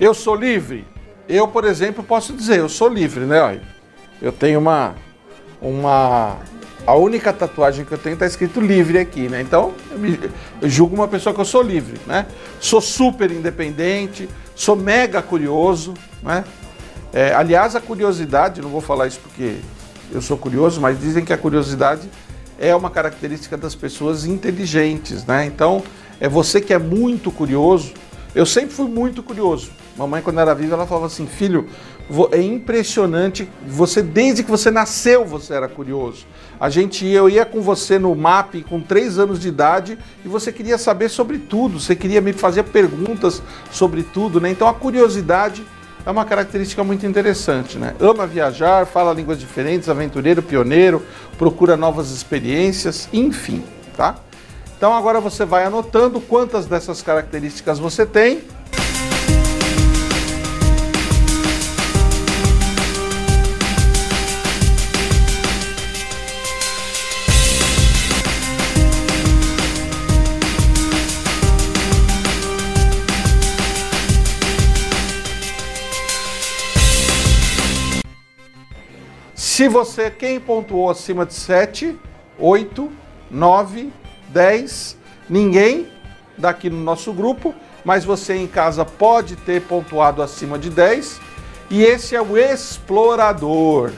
Eu 0.00 0.14
sou 0.14 0.34
livre? 0.34 0.86
Eu, 1.28 1.48
por 1.48 1.64
exemplo, 1.66 2.02
posso 2.02 2.32
dizer, 2.32 2.60
eu 2.60 2.68
sou 2.70 2.88
livre, 2.88 3.26
né? 3.26 3.60
Eu 4.24 4.32
tenho 4.32 4.58
uma 4.58 4.94
uma 5.60 6.38
a 6.86 6.94
única 6.94 7.30
tatuagem 7.30 7.84
que 7.84 7.92
eu 7.92 7.98
tenho 7.98 8.14
está 8.14 8.24
escrito 8.24 8.58
livre 8.58 8.98
aqui, 8.98 9.28
né? 9.28 9.42
Então, 9.42 9.74
eu, 9.90 9.98
me, 9.98 10.18
eu 10.62 10.68
julgo 10.68 10.94
uma 10.94 11.06
pessoa 11.06 11.34
que 11.34 11.40
eu 11.42 11.44
sou 11.44 11.60
livre, 11.60 12.00
né? 12.06 12.26
Sou 12.58 12.80
super 12.80 13.30
independente, 13.30 14.26
sou 14.54 14.76
mega 14.76 15.20
curioso, 15.20 15.92
né? 16.22 16.42
É, 17.12 17.34
aliás, 17.34 17.76
a 17.76 17.82
curiosidade, 17.82 18.62
não 18.62 18.70
vou 18.70 18.80
falar 18.80 19.06
isso 19.08 19.20
porque 19.20 19.56
eu 20.10 20.22
sou 20.22 20.38
curioso, 20.38 20.80
mas 20.80 20.98
dizem 20.98 21.22
que 21.22 21.32
a 21.32 21.38
curiosidade 21.38 22.08
é 22.58 22.74
uma 22.74 22.88
característica 22.88 23.58
das 23.58 23.74
pessoas 23.74 24.24
inteligentes, 24.24 25.26
né? 25.26 25.44
Então, 25.44 25.82
é 26.18 26.30
você 26.30 26.62
que 26.62 26.72
é 26.72 26.78
muito 26.78 27.30
curioso. 27.30 27.92
Eu 28.34 28.46
sempre 28.46 28.74
fui 28.74 28.88
muito 28.88 29.22
curioso. 29.22 29.70
Mamãe, 29.96 30.20
quando 30.22 30.40
era 30.40 30.54
viva, 30.54 30.74
ela 30.74 30.86
falava 30.86 31.06
assim: 31.06 31.26
filho, 31.26 31.68
é 32.32 32.40
impressionante. 32.40 33.48
Você, 33.66 34.02
desde 34.02 34.42
que 34.42 34.50
você 34.50 34.70
nasceu, 34.70 35.24
você 35.24 35.54
era 35.54 35.68
curioso. 35.68 36.26
A 36.60 36.68
gente 36.68 37.06
eu 37.06 37.28
ia 37.28 37.44
com 37.44 37.60
você 37.60 37.98
no 37.98 38.14
MAP 38.14 38.62
com 38.68 38.80
três 38.80 39.18
anos 39.18 39.40
de 39.40 39.48
idade 39.48 39.98
e 40.24 40.28
você 40.28 40.52
queria 40.52 40.78
saber 40.78 41.08
sobre 41.08 41.38
tudo. 41.38 41.80
Você 41.80 41.96
queria 41.96 42.20
me 42.20 42.32
fazer 42.32 42.64
perguntas 42.64 43.42
sobre 43.70 44.02
tudo, 44.02 44.40
né? 44.40 44.50
Então 44.50 44.68
a 44.68 44.74
curiosidade 44.74 45.64
é 46.06 46.10
uma 46.10 46.24
característica 46.24 46.84
muito 46.84 47.06
interessante, 47.06 47.78
né? 47.78 47.94
Ama 47.98 48.26
viajar, 48.26 48.86
fala 48.86 49.12
línguas 49.12 49.38
diferentes, 49.40 49.88
aventureiro, 49.88 50.42
pioneiro, 50.42 51.02
procura 51.38 51.76
novas 51.76 52.10
experiências, 52.10 53.08
enfim, 53.12 53.64
tá? 53.96 54.16
Então 54.76 54.92
agora 54.92 55.18
você 55.18 55.44
vai 55.44 55.64
anotando 55.64 56.20
quantas 56.20 56.66
dessas 56.66 57.00
características 57.00 57.78
você 57.78 58.04
tem 58.04 58.42
Se 79.64 79.68
você, 79.68 80.10
quem 80.10 80.38
pontuou 80.38 80.90
acima 80.90 81.24
de 81.24 81.32
7, 81.32 81.98
8, 82.38 82.92
9, 83.30 83.90
10, 84.28 84.98
ninguém 85.26 85.88
daqui 86.36 86.68
no 86.68 86.76
nosso 86.76 87.14
grupo, 87.14 87.54
mas 87.82 88.04
você 88.04 88.34
em 88.34 88.46
casa 88.46 88.84
pode 88.84 89.36
ter 89.36 89.62
pontuado 89.62 90.20
acima 90.20 90.58
de 90.58 90.68
10. 90.68 91.18
E 91.70 91.82
esse 91.82 92.14
é 92.14 92.20
o 92.20 92.36
explorador. 92.36 93.92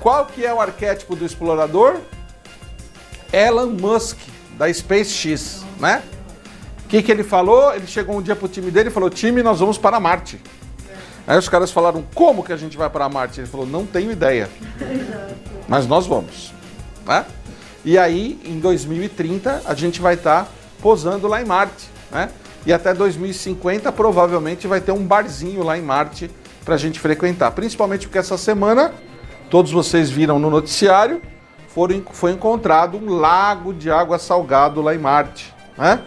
Qual 0.00 0.26
que 0.26 0.44
é 0.44 0.52
o 0.52 0.60
arquétipo 0.60 1.16
do 1.16 1.24
explorador? 1.24 1.96
Elon 3.32 3.70
Musk, 3.70 4.18
da 4.58 4.70
SpaceX, 4.70 5.64
né? 5.80 6.02
O 6.84 6.88
que, 6.88 7.02
que 7.02 7.10
ele 7.10 7.24
falou? 7.24 7.74
Ele 7.74 7.86
chegou 7.86 8.18
um 8.18 8.20
dia 8.20 8.36
pro 8.36 8.48
time 8.48 8.70
dele 8.70 8.90
e 8.90 8.92
falou: 8.92 9.08
time, 9.08 9.42
nós 9.42 9.60
vamos 9.60 9.78
para 9.78 9.98
Marte. 9.98 10.38
Aí 11.26 11.38
os 11.38 11.48
caras 11.48 11.70
falaram: 11.70 12.04
como 12.14 12.42
que 12.42 12.52
a 12.52 12.56
gente 12.56 12.76
vai 12.76 12.90
para 12.90 13.08
Marte? 13.08 13.40
Ele 13.40 13.46
falou: 13.46 13.66
não 13.66 13.86
tenho 13.86 14.10
ideia. 14.10 14.48
Mas 15.68 15.86
nós 15.86 16.06
vamos. 16.06 16.52
Né? 17.06 17.24
E 17.84 17.98
aí, 17.98 18.40
em 18.44 18.58
2030, 18.60 19.62
a 19.64 19.74
gente 19.74 20.00
vai 20.00 20.14
estar 20.14 20.44
tá 20.44 20.50
posando 20.80 21.26
lá 21.26 21.40
em 21.40 21.44
Marte. 21.44 21.88
Né? 22.10 22.28
E 22.64 22.72
até 22.72 22.94
2050, 22.94 23.90
provavelmente, 23.92 24.66
vai 24.66 24.80
ter 24.80 24.92
um 24.92 25.04
barzinho 25.04 25.64
lá 25.64 25.76
em 25.76 25.82
Marte 25.82 26.30
para 26.64 26.76
a 26.76 26.78
gente 26.78 27.00
frequentar. 27.00 27.50
Principalmente 27.52 28.06
porque 28.06 28.18
essa 28.18 28.38
semana, 28.38 28.92
todos 29.50 29.72
vocês 29.72 30.10
viram 30.10 30.38
no 30.38 30.48
noticiário, 30.48 31.20
foram, 31.68 32.02
foi 32.12 32.32
encontrado 32.32 32.96
um 32.96 33.14
lago 33.14 33.72
de 33.72 33.90
água 33.90 34.18
salgado 34.18 34.80
lá 34.80 34.94
em 34.94 34.98
Marte. 34.98 35.52
Né? 35.76 36.00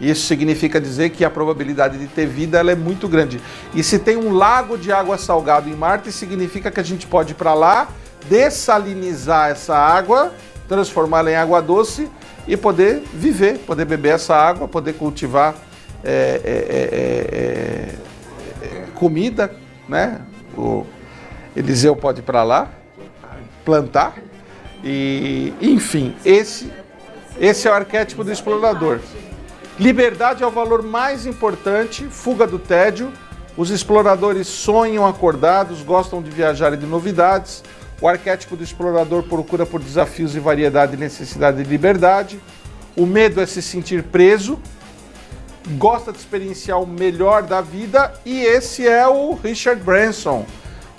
Isso 0.00 0.26
significa 0.26 0.80
dizer 0.80 1.10
que 1.10 1.24
a 1.24 1.30
probabilidade 1.30 1.98
de 1.98 2.06
ter 2.06 2.26
vida 2.26 2.58
é 2.58 2.74
muito 2.74 3.08
grande. 3.08 3.40
E 3.74 3.82
se 3.82 3.98
tem 3.98 4.16
um 4.16 4.32
lago 4.32 4.76
de 4.76 4.92
água 4.92 5.16
salgado 5.16 5.68
em 5.68 5.74
Marte, 5.74 6.10
significa 6.10 6.70
que 6.70 6.80
a 6.80 6.82
gente 6.82 7.06
pode 7.06 7.32
ir 7.32 7.34
para 7.34 7.54
lá, 7.54 7.88
dessalinizar 8.28 9.50
essa 9.50 9.76
água, 9.76 10.32
transformá-la 10.68 11.30
em 11.30 11.36
água 11.36 11.60
doce 11.62 12.08
e 12.46 12.56
poder 12.56 13.02
viver, 13.12 13.58
poder 13.58 13.84
beber 13.84 14.14
essa 14.14 14.34
água, 14.34 14.66
poder 14.66 14.94
cultivar 14.94 15.54
é, 16.02 16.40
é, 16.44 17.94
é, 18.62 18.84
comida, 18.94 19.54
né? 19.88 20.20
O 20.56 20.84
Eliseu 21.56 21.94
pode 21.94 22.20
ir 22.20 22.24
para 22.24 22.42
lá, 22.42 22.70
plantar 23.64 24.16
e, 24.82 25.54
enfim, 25.60 26.14
esse 26.24 26.70
esse 27.38 27.66
é 27.66 27.70
o 27.70 27.74
arquétipo 27.74 28.22
do 28.22 28.30
explorador. 28.30 29.00
Liberdade 29.78 30.44
é 30.44 30.46
o 30.46 30.52
valor 30.52 30.84
mais 30.84 31.26
importante, 31.26 32.04
fuga 32.04 32.46
do 32.46 32.60
tédio. 32.60 33.12
Os 33.56 33.70
exploradores 33.70 34.46
sonham 34.46 35.04
acordados, 35.04 35.82
gostam 35.82 36.22
de 36.22 36.30
viajar 36.30 36.72
e 36.72 36.76
de 36.76 36.86
novidades. 36.86 37.64
O 38.00 38.06
arquétipo 38.06 38.56
do 38.56 38.62
explorador 38.62 39.24
procura 39.24 39.66
por 39.66 39.80
desafios 39.80 40.36
e 40.36 40.40
variedade 40.40 40.96
necessidade 40.96 41.56
de 41.62 41.68
liberdade. 41.68 42.40
O 42.96 43.04
medo 43.04 43.40
é 43.40 43.46
se 43.46 43.60
sentir 43.60 44.04
preso. 44.04 44.60
Gosta 45.70 46.12
de 46.12 46.18
experienciar 46.18 46.80
o 46.80 46.86
melhor 46.86 47.42
da 47.42 47.60
vida. 47.60 48.14
E 48.24 48.44
esse 48.44 48.86
é 48.86 49.08
o 49.08 49.34
Richard 49.34 49.82
Branson, 49.82 50.46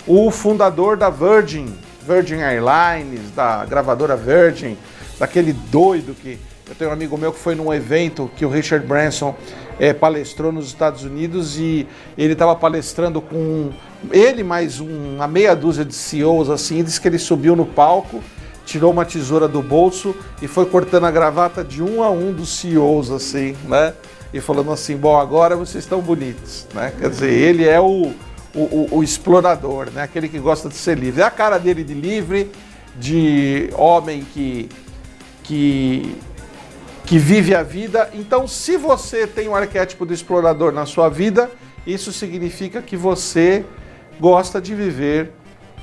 o 0.06 0.30
fundador 0.30 0.98
da 0.98 1.08
Virgin, 1.08 1.74
Virgin 2.06 2.40
Airlines, 2.42 3.30
da 3.34 3.64
gravadora 3.64 4.16
Virgin, 4.16 4.76
daquele 5.18 5.54
doido 5.54 6.14
que 6.14 6.38
eu 6.68 6.74
tenho 6.74 6.90
um 6.90 6.92
amigo 6.92 7.16
meu 7.16 7.32
que 7.32 7.38
foi 7.38 7.54
num 7.54 7.72
evento 7.72 8.28
que 8.36 8.44
o 8.44 8.48
Richard 8.48 8.84
Branson 8.84 9.36
é, 9.78 9.92
palestrou 9.92 10.50
nos 10.50 10.66
Estados 10.66 11.04
Unidos 11.04 11.56
e 11.58 11.86
ele 12.18 12.32
estava 12.32 12.56
palestrando 12.56 13.20
com 13.20 13.70
ele 14.10 14.42
mais 14.42 14.80
um, 14.80 15.14
uma 15.14 15.28
meia 15.28 15.54
dúzia 15.54 15.84
de 15.84 15.94
CEOs 15.94 16.50
assim, 16.50 16.80
e 16.80 16.82
disse 16.82 17.00
que 17.00 17.06
ele 17.06 17.18
subiu 17.18 17.54
no 17.54 17.64
palco, 17.64 18.20
tirou 18.64 18.90
uma 18.90 19.04
tesoura 19.04 19.46
do 19.46 19.62
bolso 19.62 20.14
e 20.42 20.48
foi 20.48 20.66
cortando 20.66 21.04
a 21.04 21.10
gravata 21.10 21.62
de 21.62 21.80
um 21.82 22.02
a 22.02 22.10
um 22.10 22.32
dos 22.32 22.58
CEOs 22.58 23.12
assim, 23.12 23.56
né? 23.68 23.94
E 24.34 24.40
falando 24.40 24.72
assim, 24.72 24.96
bom, 24.96 25.16
agora 25.16 25.54
vocês 25.54 25.84
estão 25.84 26.00
bonitos, 26.00 26.66
né? 26.74 26.92
Quer 26.98 27.10
dizer, 27.10 27.30
ele 27.30 27.64
é 27.64 27.80
o, 27.80 28.12
o, 28.52 28.60
o, 28.60 28.88
o 28.90 29.04
explorador, 29.04 29.88
né? 29.92 30.02
Aquele 30.02 30.28
que 30.28 30.40
gosta 30.40 30.68
de 30.68 30.74
ser 30.74 30.98
livre. 30.98 31.22
É 31.22 31.24
a 31.24 31.30
cara 31.30 31.58
dele 31.58 31.84
de 31.84 31.94
livre, 31.94 32.50
de 32.98 33.70
homem 33.76 34.26
que 34.34 34.68
que 35.46 36.16
que 37.06 37.18
vive 37.18 37.54
a 37.54 37.62
vida. 37.62 38.10
Então, 38.12 38.48
se 38.48 38.76
você 38.76 39.26
tem 39.26 39.48
um 39.48 39.54
arquétipo 39.54 40.04
do 40.04 40.12
explorador 40.12 40.72
na 40.72 40.84
sua 40.84 41.08
vida, 41.08 41.48
isso 41.86 42.12
significa 42.12 42.82
que 42.82 42.96
você 42.96 43.64
gosta 44.18 44.60
de 44.60 44.74
viver 44.74 45.30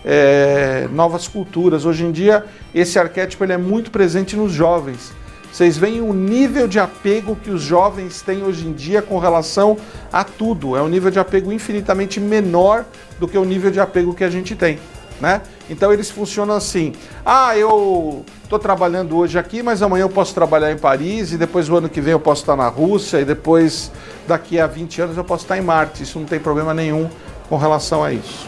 é, 0.04 0.86
novas 0.92 1.28
culturas. 1.28 1.86
Hoje 1.86 2.04
em 2.04 2.12
dia, 2.12 2.46
esse 2.76 3.00
arquétipo 3.00 3.44
ele 3.46 3.54
é 3.54 3.58
muito 3.58 3.90
presente 3.90 4.36
nos 4.36 4.52
jovens. 4.52 5.14
Vocês 5.50 5.78
veem 5.78 6.02
o 6.02 6.12
nível 6.12 6.68
de 6.68 6.80
apego 6.80 7.38
que 7.38 7.52
os 7.52 7.62
jovens 7.62 8.22
têm 8.22 8.44
hoje 8.44 8.68
em 8.68 8.74
dia 8.74 9.02
com 9.02 9.18
relação 9.18 9.78
a 10.12 10.24
tudo. 10.24 10.76
É 10.76 10.82
um 10.82 10.88
nível 10.90 11.12
de 11.12 11.20
apego 11.20 11.54
infinitamente 11.54 12.20
menor 12.20 12.86
do 13.20 13.28
que 13.28 13.38
o 13.38 13.46
nível 13.46 13.72
de 13.72 13.80
apego 13.80 14.14
que 14.14 14.24
a 14.24 14.30
gente 14.30 14.56
tem 14.56 14.78
né? 15.20 15.42
Então 15.70 15.92
eles 15.92 16.10
funcionam 16.10 16.56
assim: 16.56 16.94
ah, 17.26 17.58
eu 17.58 18.26
estou 18.44 18.60
trabalhando 18.60 19.18
hoje 19.18 19.38
aqui, 19.38 19.64
mas 19.64 19.82
amanhã 19.82 20.04
eu 20.04 20.10
posso 20.10 20.34
trabalhar 20.34 20.72
em 20.72 20.78
Paris, 20.78 21.32
e 21.32 21.38
depois 21.38 21.70
o 21.70 21.76
ano 21.76 21.90
que 21.90 22.02
vem 22.02 22.12
eu 22.12 22.20
posso 22.20 22.42
estar 22.42 22.56
na 22.56 22.68
Rússia, 22.68 23.20
e 23.20 23.26
depois 23.26 23.92
daqui 24.28 24.60
a 24.60 24.68
20 24.68 25.02
anos 25.02 25.18
eu 25.18 25.24
posso 25.24 25.44
estar 25.46 25.58
em 25.58 25.62
Marte. 25.62 26.04
Isso 26.04 26.20
não 26.20 26.26
tem 26.26 26.40
problema 26.40 26.74
nenhum 26.74 27.10
com 27.50 27.58
relação 27.58 28.04
a 28.04 28.12
isso. 28.12 28.48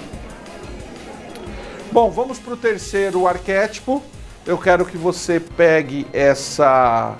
Bom, 1.91 2.12
vamos 2.12 2.39
para 2.39 2.54
o 2.54 2.58
terceiro 2.58 3.28
arquétipo. 3.28 4.04
Eu 4.45 4.58
quero 4.58 4.86
que 4.86 4.97
você 4.97 5.39
pegue 5.39 6.06
essa, 6.13 7.15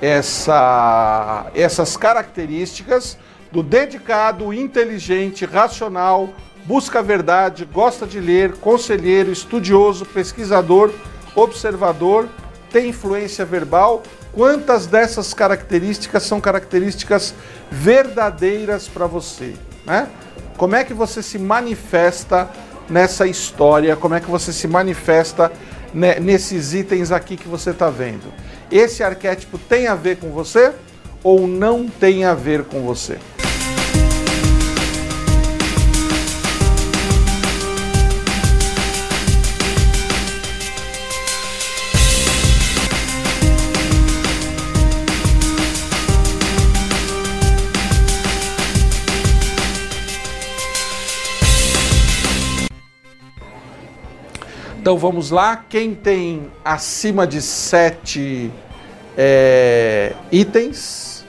essa, 0.00 1.46
essas 1.54 1.96
características 1.96 3.18
do 3.52 3.62
dedicado, 3.62 4.52
inteligente, 4.52 5.44
racional, 5.44 6.30
busca 6.66 6.98
a 6.98 7.02
verdade, 7.02 7.64
gosta 7.64 8.06
de 8.06 8.20
ler, 8.20 8.54
conselheiro, 8.54 9.30
estudioso, 9.30 10.04
pesquisador, 10.04 10.92
observador, 11.34 12.28
tem 12.70 12.88
influência 12.88 13.44
verbal, 13.44 14.02
quantas 14.32 14.86
dessas 14.86 15.32
características 15.32 16.24
são 16.24 16.40
características 16.40 17.34
verdadeiras 17.70 18.88
para 18.88 19.06
você, 19.06 19.54
né? 19.84 20.08
Como 20.56 20.74
é 20.74 20.84
que 20.84 20.94
você 20.94 21.22
se 21.22 21.38
manifesta 21.38 22.50
nessa 22.88 23.26
história? 23.26 23.94
Como 23.94 24.14
é 24.14 24.20
que 24.20 24.30
você 24.30 24.52
se 24.52 24.66
manifesta 24.66 25.52
né, 25.92 26.18
nesses 26.18 26.72
itens 26.72 27.12
aqui 27.12 27.36
que 27.36 27.46
você 27.46 27.70
está 27.70 27.90
vendo? 27.90 28.32
Esse 28.70 29.02
arquétipo 29.02 29.58
tem 29.58 29.86
a 29.86 29.94
ver 29.94 30.16
com 30.16 30.30
você 30.30 30.72
ou 31.22 31.46
não 31.46 31.88
tem 31.88 32.24
a 32.24 32.34
ver 32.34 32.64
com 32.64 32.82
você? 32.82 33.18
Então 54.86 54.96
vamos 54.96 55.32
lá. 55.32 55.56
Quem 55.68 55.96
tem 55.96 56.48
acima 56.64 57.26
de 57.26 57.42
sete 57.42 58.52
é, 59.18 60.14
itens? 60.30 61.24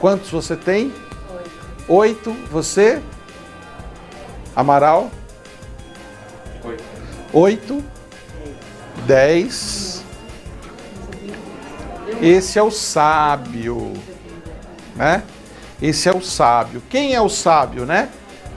Quantos 0.00 0.30
você 0.30 0.56
tem? 0.56 0.90
Oito. 1.86 2.30
Oito. 2.30 2.32
Você? 2.50 3.02
Amaral? 4.56 5.10
Oito. 6.64 6.84
Oito. 7.34 7.84
Dez. 9.06 10.02
Esse 12.22 12.58
é 12.58 12.62
o 12.62 12.70
sábio, 12.70 13.92
né? 14.96 15.22
Esse 15.82 16.08
é 16.08 16.12
o 16.16 16.22
sábio. 16.22 16.82
Quem 16.88 17.14
é 17.14 17.20
o 17.20 17.28
sábio, 17.28 17.84
né? 17.84 18.08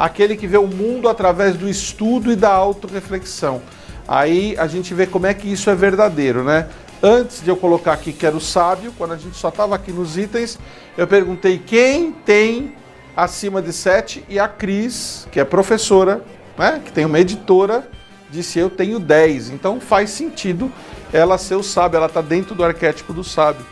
Aquele 0.01 0.35
que 0.35 0.47
vê 0.47 0.57
o 0.57 0.65
mundo 0.65 1.07
através 1.07 1.55
do 1.55 1.69
estudo 1.69 2.31
e 2.31 2.35
da 2.35 2.51
autorreflexão. 2.51 3.61
Aí 4.07 4.55
a 4.57 4.65
gente 4.65 4.95
vê 4.95 5.05
como 5.05 5.27
é 5.27 5.33
que 5.33 5.47
isso 5.47 5.69
é 5.69 5.75
verdadeiro, 5.75 6.43
né? 6.43 6.67
Antes 7.03 7.43
de 7.43 7.49
eu 7.49 7.55
colocar 7.55 7.93
aqui 7.93 8.11
que 8.11 8.25
era 8.25 8.35
o 8.35 8.41
sábio, 8.41 8.91
quando 8.97 9.13
a 9.13 9.17
gente 9.17 9.37
só 9.37 9.49
estava 9.49 9.75
aqui 9.75 9.91
nos 9.91 10.17
itens, 10.17 10.57
eu 10.97 11.05
perguntei 11.05 11.59
quem 11.59 12.11
tem 12.11 12.75
acima 13.15 13.61
de 13.61 13.71
7 13.71 14.25
e 14.27 14.39
a 14.39 14.47
Cris, 14.47 15.27
que 15.31 15.39
é 15.39 15.45
professora, 15.45 16.23
né, 16.57 16.81
que 16.83 16.91
tem 16.91 17.05
uma 17.05 17.19
editora, 17.19 17.87
disse 18.31 18.57
eu 18.57 18.71
tenho 18.71 18.99
10. 18.99 19.51
Então 19.51 19.79
faz 19.79 20.09
sentido 20.09 20.71
ela 21.13 21.37
ser 21.37 21.55
o 21.55 21.63
sábio, 21.63 21.97
ela 21.97 22.07
está 22.07 22.21
dentro 22.21 22.55
do 22.55 22.63
arquétipo 22.63 23.13
do 23.13 23.23
sábio. 23.23 23.63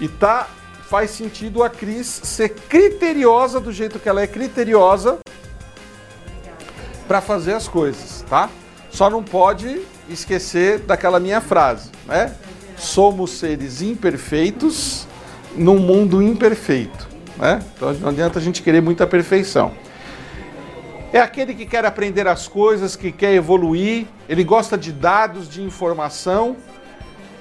E 0.00 0.06
tá 0.06 0.46
faz 0.88 1.10
sentido 1.10 1.64
a 1.64 1.68
Cris 1.68 2.06
ser 2.22 2.50
criteriosa 2.50 3.58
do 3.58 3.72
jeito 3.72 3.98
que 3.98 4.08
ela 4.08 4.22
é 4.22 4.28
criteriosa 4.28 5.18
para 7.06 7.20
fazer 7.20 7.54
as 7.54 7.68
coisas, 7.68 8.24
tá? 8.28 8.50
Só 8.90 9.08
não 9.10 9.22
pode 9.22 9.82
esquecer 10.08 10.80
daquela 10.80 11.20
minha 11.20 11.40
frase, 11.40 11.90
né? 12.06 12.34
Somos 12.76 13.32
seres 13.32 13.82
imperfeitos 13.82 15.06
num 15.54 15.78
mundo 15.78 16.22
imperfeito, 16.22 17.08
né? 17.36 17.62
Então 17.74 17.92
não 17.94 18.08
adianta 18.08 18.38
a 18.38 18.42
gente 18.42 18.62
querer 18.62 18.80
muita 18.80 19.06
perfeição. 19.06 19.72
É 21.12 21.20
aquele 21.20 21.54
que 21.54 21.64
quer 21.64 21.84
aprender 21.84 22.26
as 22.26 22.48
coisas, 22.48 22.96
que 22.96 23.12
quer 23.12 23.32
evoluir, 23.32 24.06
ele 24.28 24.44
gosta 24.44 24.76
de 24.76 24.92
dados, 24.92 25.48
de 25.48 25.62
informação, 25.62 26.56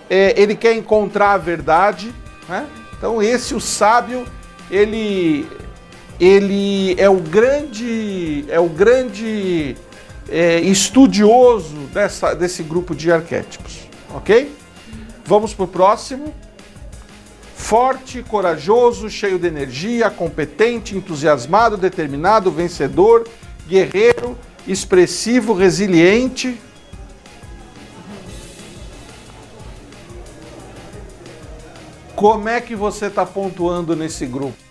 é, 0.10 0.40
ele 0.40 0.56
quer 0.56 0.76
encontrar 0.76 1.32
a 1.32 1.38
verdade, 1.38 2.14
né? 2.48 2.68
Então 2.98 3.22
esse 3.22 3.54
o 3.54 3.60
sábio, 3.60 4.26
ele 4.70 5.48
ele 6.20 6.96
é 7.00 7.10
o 7.10 7.20
grande, 7.20 8.46
é 8.48 8.60
o 8.60 8.70
grande 8.70 9.76
é, 10.30 10.60
estudioso 10.62 11.76
dessa, 11.94 12.34
desse 12.34 12.64
grupo 12.64 12.96
de 12.96 13.12
arquétipos, 13.12 13.88
ok? 14.14 14.52
Vamos 15.26 15.54
para 15.54 15.66
o 15.66 15.68
próximo. 15.68 16.34
Forte, 17.56 18.22
corajoso, 18.22 19.10
cheio 19.10 19.40
de 19.40 19.48
energia, 19.48 20.10
competente, 20.10 20.96
entusiasmado, 20.96 21.78
determinado, 21.78 22.52
vencedor, 22.52 23.28
guerreiro, 23.68 24.38
expressivo, 24.68 25.54
resiliente. 25.54 26.60
Como 32.16 32.48
é 32.48 32.62
que 32.62 32.76
você 32.76 33.08
está 33.08 33.26
pontuando 33.26 33.96
nesse 33.96 34.26
grupo? 34.26 34.65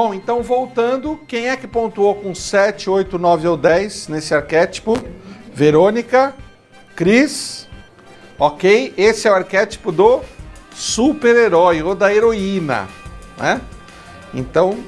Bom, 0.00 0.14
então 0.14 0.44
voltando, 0.44 1.18
quem 1.26 1.48
é 1.48 1.56
que 1.56 1.66
pontuou 1.66 2.14
com 2.14 2.32
7, 2.32 2.88
8, 2.88 3.18
9 3.18 3.48
ou 3.48 3.56
10 3.56 4.06
nesse 4.06 4.32
arquétipo? 4.32 4.96
Verônica, 5.52 6.36
Cris, 6.94 7.66
ok? 8.38 8.94
Esse 8.96 9.26
é 9.26 9.32
o 9.32 9.34
arquétipo 9.34 9.90
do 9.90 10.20
super-herói 10.72 11.82
ou 11.82 11.96
da 11.96 12.14
heroína, 12.14 12.86
né? 13.36 13.60
Então, 14.32 14.78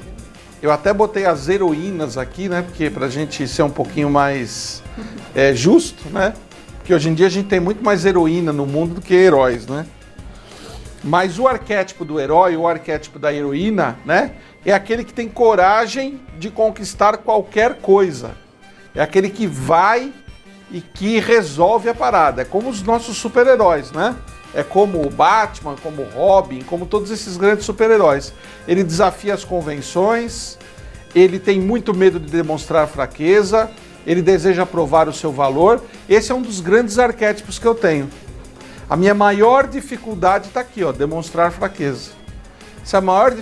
eu 0.61 0.71
até 0.71 0.93
botei 0.93 1.25
as 1.25 1.49
heroínas 1.49 2.17
aqui, 2.17 2.47
né? 2.47 2.61
Porque 2.61 2.89
pra 2.89 3.09
gente 3.09 3.45
ser 3.49 3.63
um 3.63 3.69
pouquinho 3.69 4.09
mais 4.09 4.81
é, 5.35 5.53
justo, 5.53 6.07
né? 6.09 6.33
Porque 6.77 6.93
hoje 6.93 7.09
em 7.09 7.13
dia 7.13 7.27
a 7.27 7.29
gente 7.29 7.49
tem 7.49 7.59
muito 7.59 7.83
mais 7.83 8.05
heroína 8.05 8.53
no 8.53 8.65
mundo 8.65 8.95
do 8.95 9.01
que 9.01 9.13
heróis, 9.13 9.67
né? 9.67 9.85
Mas 11.03 11.39
o 11.39 11.47
arquétipo 11.47 12.05
do 12.05 12.19
herói, 12.19 12.55
o 12.55 12.67
arquétipo 12.67 13.17
da 13.17 13.33
heroína, 13.33 13.97
né? 14.05 14.35
É 14.65 14.71
aquele 14.71 15.03
que 15.03 15.13
tem 15.13 15.27
coragem 15.27 16.21
de 16.37 16.51
conquistar 16.51 17.17
qualquer 17.17 17.75
coisa. 17.77 18.31
É 18.93 19.01
aquele 19.01 19.29
que 19.29 19.47
vai 19.47 20.13
e 20.69 20.81
que 20.81 21.19
resolve 21.19 21.89
a 21.89 21.95
parada. 21.95 22.43
É 22.43 22.45
como 22.45 22.69
os 22.69 22.83
nossos 22.83 23.17
super-heróis, 23.17 23.91
né? 23.91 24.15
É 24.53 24.63
como 24.63 25.05
o 25.05 25.09
Batman, 25.09 25.75
como 25.81 26.01
o 26.01 26.09
Robin, 26.09 26.61
como 26.61 26.85
todos 26.85 27.09
esses 27.09 27.37
grandes 27.37 27.65
super-heróis. 27.65 28.33
Ele 28.67 28.83
desafia 28.83 29.33
as 29.33 29.43
convenções, 29.43 30.57
ele 31.15 31.39
tem 31.39 31.59
muito 31.59 31.93
medo 31.93 32.19
de 32.19 32.29
demonstrar 32.29 32.87
fraqueza, 32.87 33.71
ele 34.05 34.21
deseja 34.21 34.65
provar 34.65 35.07
o 35.07 35.13
seu 35.13 35.31
valor. 35.31 35.81
Esse 36.07 36.31
é 36.31 36.35
um 36.35 36.41
dos 36.41 36.59
grandes 36.59 36.99
arquétipos 36.99 37.57
que 37.57 37.65
eu 37.65 37.73
tenho. 37.73 38.09
A 38.89 38.95
minha 38.95 39.13
maior 39.13 39.67
dificuldade 39.67 40.47
está 40.47 40.59
aqui, 40.59 40.83
ó, 40.83 40.91
demonstrar 40.91 41.51
fraqueza. 41.51 42.20
Essa 42.83 42.97
é 42.97 42.99
a 42.99 43.01
maior. 43.01 43.35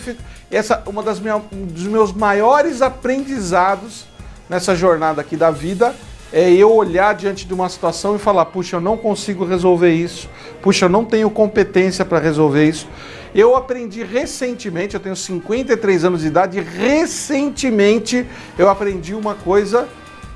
Essa 0.52 0.84
uma 0.88 1.04
das 1.04 1.20
minha, 1.20 1.38
um 1.38 1.66
dos 1.66 1.84
meus 1.84 2.12
maiores 2.12 2.82
aprendizados 2.82 4.06
nessa 4.50 4.76
jornada 4.76 5.22
aqui 5.22 5.38
da 5.38 5.52
vida 5.52 5.94
é 6.32 6.52
eu 6.52 6.72
olhar 6.72 7.14
diante 7.16 7.46
de 7.46 7.54
uma 7.54 7.70
situação 7.70 8.16
e 8.16 8.20
falar: 8.20 8.46
puxa, 8.46 8.78
eu 8.78 8.82
não 8.82 8.98
consigo 8.98 9.46
resolver 9.46 9.94
isso, 9.94 10.30
puxa, 10.62 10.86
eu 10.86 10.90
não 10.90 11.06
tenho 11.06 11.30
competência 11.30 12.04
para 12.04 12.20
resolver 12.20 12.68
isso. 12.68 12.88
Eu 13.34 13.56
aprendi 13.56 14.04
recentemente, 14.04 14.96
eu 14.96 15.00
tenho 15.00 15.16
53 15.16 16.04
anos 16.04 16.22
de 16.22 16.28
idade, 16.28 16.60
recentemente 16.60 18.26
eu 18.58 18.68
aprendi 18.68 19.14
uma 19.14 19.36
coisa 19.36 19.88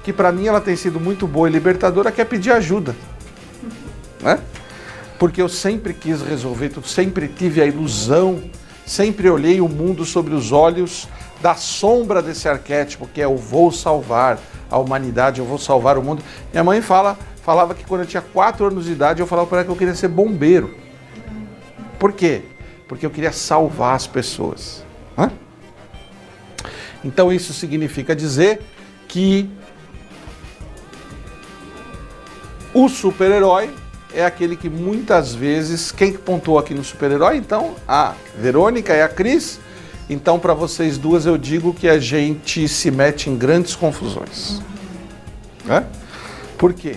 que 0.03 0.13
para 0.13 0.31
mim 0.31 0.45
ela 0.45 0.61
tem 0.61 0.75
sido 0.75 0.99
muito 0.99 1.25
boa 1.25 1.49
e 1.49 1.51
libertadora, 1.51 2.11
que 2.11 2.21
é 2.21 2.25
pedir 2.25 2.51
ajuda. 2.51 2.95
Né? 4.21 4.39
porque 5.23 5.41
eu 5.41 5.47
sempre 5.47 5.93
quis 5.93 6.21
resolver 6.21 6.67
tudo, 6.67 6.85
sempre 6.85 7.29
tive 7.29 7.61
a 7.61 7.65
ilusão, 7.65 8.43
sempre 8.85 9.29
olhei 9.29 9.61
o 9.61 9.67
mundo 9.67 10.05
sobre 10.05 10.33
os 10.33 10.51
olhos 10.51 11.07
da 11.41 11.55
sombra 11.55 12.21
desse 12.21 12.47
arquétipo 12.47 13.07
que 13.07 13.21
é 13.21 13.25
eu 13.25 13.35
vou 13.35 13.71
salvar 13.71 14.39
a 14.69 14.77
humanidade, 14.77 15.39
eu 15.39 15.45
vou 15.45 15.57
salvar 15.57 15.97
o 15.97 16.03
mundo. 16.03 16.23
Minha 16.51 16.63
mãe 16.63 16.81
fala, 16.81 17.17
falava 17.41 17.75
que 17.75 17.85
quando 17.85 18.01
eu 18.01 18.07
tinha 18.07 18.21
4 18.21 18.65
anos 18.65 18.85
de 18.85 18.91
idade 18.91 19.21
eu 19.21 19.27
falava 19.27 19.47
para 19.47 19.59
ela 19.59 19.65
que 19.65 19.71
eu 19.71 19.75
queria 19.75 19.95
ser 19.95 20.07
bombeiro. 20.07 20.73
Por 21.99 22.13
quê? 22.13 22.43
Porque 22.87 23.05
eu 23.05 23.09
queria 23.09 23.31
salvar 23.31 23.95
as 23.95 24.07
pessoas. 24.07 24.83
Hã? 25.17 25.31
Então 27.03 27.31
isso 27.31 27.53
significa 27.53 28.15
dizer 28.15 28.61
que 29.07 29.49
o 32.73 32.89
super-herói 32.89 33.69
é 34.13 34.25
aquele 34.25 34.55
que 34.55 34.69
muitas 34.69 35.33
vezes. 35.33 35.91
Quem 35.91 36.13
pontuou 36.13 36.59
aqui 36.59 36.73
no 36.73 36.83
super-herói? 36.83 37.37
Então, 37.37 37.75
a 37.87 38.13
Verônica 38.37 38.93
e 38.93 39.01
a 39.01 39.09
Cris. 39.09 39.59
Então, 40.09 40.37
para 40.37 40.53
vocês 40.53 40.97
duas, 40.97 41.25
eu 41.25 41.37
digo 41.37 41.73
que 41.73 41.87
a 41.87 41.97
gente 41.97 42.67
se 42.67 42.91
mete 42.91 43.29
em 43.29 43.37
grandes 43.37 43.75
confusões. 43.75 44.61
Né? 45.65 45.85
Por 46.57 46.73
quê? 46.73 46.95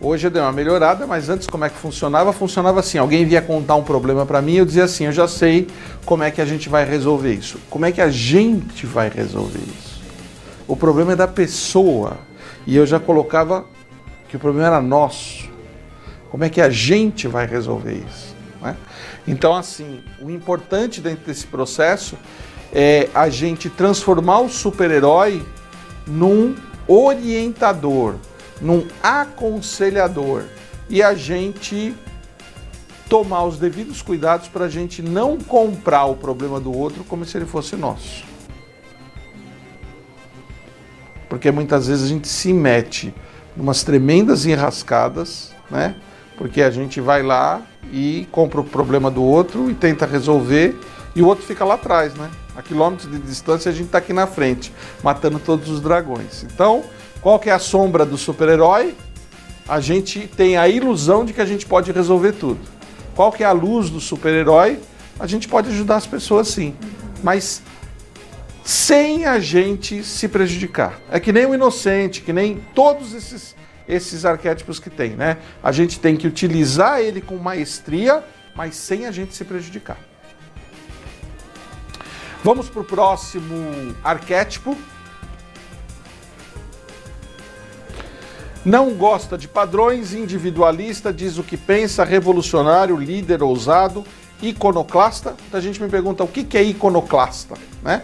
Hoje 0.00 0.26
eu 0.26 0.30
dei 0.30 0.42
uma 0.42 0.52
melhorada, 0.52 1.06
mas 1.06 1.28
antes 1.28 1.46
como 1.46 1.64
é 1.64 1.68
que 1.68 1.76
funcionava? 1.76 2.32
Funcionava 2.32 2.80
assim: 2.80 2.98
alguém 2.98 3.24
vinha 3.24 3.40
contar 3.40 3.76
um 3.76 3.84
problema 3.84 4.26
para 4.26 4.42
mim, 4.42 4.54
eu 4.54 4.64
dizia 4.64 4.84
assim, 4.84 5.06
eu 5.06 5.12
já 5.12 5.28
sei 5.28 5.68
como 6.04 6.24
é 6.24 6.30
que 6.30 6.40
a 6.40 6.44
gente 6.44 6.68
vai 6.68 6.84
resolver 6.84 7.32
isso. 7.32 7.58
Como 7.70 7.86
é 7.86 7.92
que 7.92 8.00
a 8.00 8.10
gente 8.10 8.84
vai 8.84 9.08
resolver 9.08 9.60
isso? 9.60 10.02
O 10.66 10.74
problema 10.74 11.12
é 11.12 11.16
da 11.16 11.28
pessoa. 11.28 12.18
E 12.66 12.76
eu 12.76 12.84
já 12.84 12.98
colocava 12.98 13.64
que 14.28 14.36
o 14.36 14.40
problema 14.40 14.66
era 14.66 14.80
nosso. 14.80 15.51
Como 16.32 16.44
é 16.44 16.48
que 16.48 16.62
a 16.62 16.70
gente 16.70 17.28
vai 17.28 17.46
resolver 17.46 17.92
isso? 17.92 18.34
Né? 18.62 18.74
Então, 19.28 19.54
assim, 19.54 20.02
o 20.18 20.30
importante 20.30 20.98
dentro 20.98 21.26
desse 21.26 21.46
processo 21.46 22.16
é 22.72 23.10
a 23.14 23.28
gente 23.28 23.68
transformar 23.68 24.40
o 24.40 24.48
super-herói 24.48 25.44
num 26.06 26.56
orientador, 26.88 28.14
num 28.62 28.88
aconselhador 29.02 30.44
e 30.88 31.02
a 31.02 31.12
gente 31.14 31.94
tomar 33.10 33.44
os 33.44 33.58
devidos 33.58 34.00
cuidados 34.00 34.48
para 34.48 34.64
a 34.64 34.70
gente 34.70 35.02
não 35.02 35.36
comprar 35.36 36.06
o 36.06 36.16
problema 36.16 36.58
do 36.58 36.74
outro 36.74 37.04
como 37.04 37.26
se 37.26 37.36
ele 37.36 37.44
fosse 37.44 37.76
nosso. 37.76 38.24
Porque 41.28 41.50
muitas 41.50 41.88
vezes 41.88 42.06
a 42.06 42.08
gente 42.08 42.26
se 42.26 42.54
mete 42.54 43.12
umas 43.54 43.84
tremendas 43.84 44.46
enrascadas, 44.46 45.52
né? 45.70 45.94
Porque 46.42 46.60
a 46.60 46.72
gente 46.72 47.00
vai 47.00 47.22
lá 47.22 47.62
e 47.92 48.26
compra 48.32 48.60
o 48.60 48.64
problema 48.64 49.08
do 49.08 49.22
outro 49.22 49.70
e 49.70 49.74
tenta 49.74 50.04
resolver 50.04 50.76
e 51.14 51.22
o 51.22 51.26
outro 51.28 51.44
fica 51.44 51.64
lá 51.64 51.74
atrás, 51.74 52.14
né? 52.14 52.28
A 52.56 52.60
quilômetros 52.60 53.08
de 53.08 53.16
distância 53.20 53.70
a 53.70 53.72
gente 53.72 53.86
está 53.86 53.98
aqui 53.98 54.12
na 54.12 54.26
frente, 54.26 54.72
matando 55.04 55.38
todos 55.38 55.68
os 55.68 55.80
dragões. 55.80 56.42
Então, 56.42 56.82
qual 57.20 57.38
que 57.38 57.48
é 57.48 57.52
a 57.52 57.60
sombra 57.60 58.04
do 58.04 58.18
super-herói? 58.18 58.92
A 59.68 59.78
gente 59.78 60.26
tem 60.36 60.56
a 60.56 60.66
ilusão 60.66 61.24
de 61.24 61.32
que 61.32 61.40
a 61.40 61.46
gente 61.46 61.64
pode 61.64 61.92
resolver 61.92 62.32
tudo. 62.32 62.58
Qual 63.14 63.30
que 63.30 63.44
é 63.44 63.46
a 63.46 63.52
luz 63.52 63.88
do 63.88 64.00
super-herói? 64.00 64.80
A 65.20 65.28
gente 65.28 65.46
pode 65.46 65.68
ajudar 65.68 65.94
as 65.94 66.08
pessoas 66.08 66.48
sim, 66.48 66.74
mas 67.22 67.62
sem 68.64 69.26
a 69.26 69.38
gente 69.38 70.02
se 70.02 70.26
prejudicar. 70.26 70.98
É 71.08 71.20
que 71.20 71.32
nem 71.32 71.46
o 71.46 71.54
inocente, 71.54 72.20
que 72.20 72.32
nem 72.32 72.60
todos 72.74 73.14
esses 73.14 73.54
esses 73.92 74.24
arquétipos 74.24 74.78
que 74.78 74.90
tem, 74.90 75.10
né? 75.10 75.38
A 75.62 75.70
gente 75.70 76.00
tem 76.00 76.16
que 76.16 76.26
utilizar 76.26 77.00
ele 77.00 77.20
com 77.20 77.36
maestria, 77.36 78.24
mas 78.54 78.76
sem 78.76 79.06
a 79.06 79.10
gente 79.10 79.34
se 79.34 79.44
prejudicar. 79.44 79.98
Vamos 82.42 82.68
para 82.68 82.80
o 82.80 82.84
próximo 82.84 83.94
arquétipo. 84.02 84.76
Não 88.64 88.94
gosta 88.94 89.36
de 89.36 89.46
padrões, 89.46 90.12
individualista, 90.12 91.12
diz 91.12 91.38
o 91.38 91.42
que 91.42 91.56
pensa, 91.56 92.04
revolucionário, 92.04 92.96
líder 92.96 93.42
ousado, 93.42 94.04
iconoclasta. 94.40 95.36
A 95.52 95.60
gente 95.60 95.82
me 95.82 95.88
pergunta 95.88 96.24
o 96.24 96.28
que 96.28 96.56
é 96.56 96.62
iconoclasta, 96.62 97.56
né? 97.82 98.02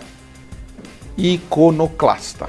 Iconoclasta. 1.16 2.48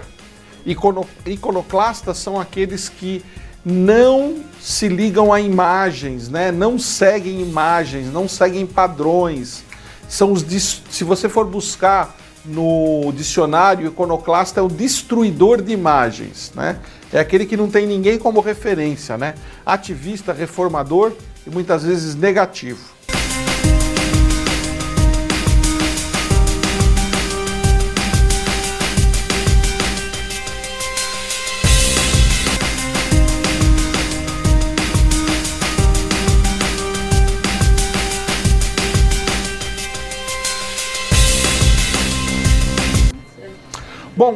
Icono, 0.65 1.05
iconoclastas 1.25 2.17
são 2.17 2.39
aqueles 2.39 2.89
que 2.89 3.23
não 3.63 4.37
se 4.59 4.87
ligam 4.87 5.33
a 5.33 5.39
imagens, 5.39 6.29
né? 6.29 6.51
não 6.51 6.79
seguem 6.79 7.41
imagens, 7.41 8.11
não 8.11 8.27
seguem 8.27 8.65
padrões. 8.65 9.63
São 10.07 10.31
os 10.31 10.43
se 10.89 11.03
você 11.03 11.29
for 11.29 11.45
buscar 11.45 12.15
no 12.45 13.11
dicionário, 13.15 13.87
iconoclasta 13.87 14.59
é 14.59 14.63
o 14.63 14.67
destruidor 14.67 15.61
de 15.61 15.71
imagens, 15.71 16.51
né? 16.55 16.79
É 17.11 17.19
aquele 17.19 17.45
que 17.45 17.57
não 17.57 17.69
tem 17.69 17.85
ninguém 17.85 18.17
como 18.17 18.39
referência, 18.39 19.17
né? 19.17 19.35
Ativista, 19.65 20.33
reformador 20.33 21.11
e 21.45 21.49
muitas 21.49 21.83
vezes 21.83 22.15
negativo. 22.15 22.79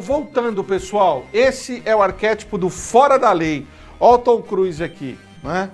Voltando 0.03 0.63
pessoal, 0.63 1.25
esse 1.33 1.81
é 1.85 1.95
o 1.95 2.01
arquétipo 2.01 2.57
do 2.57 2.69
fora 2.69 3.17
da 3.17 3.31
lei. 3.31 3.65
Olha 3.99 4.15
o 4.15 4.17
Tom 4.17 4.41
Cruise 4.41 4.83
aqui, 4.83 5.17
né? 5.41 5.69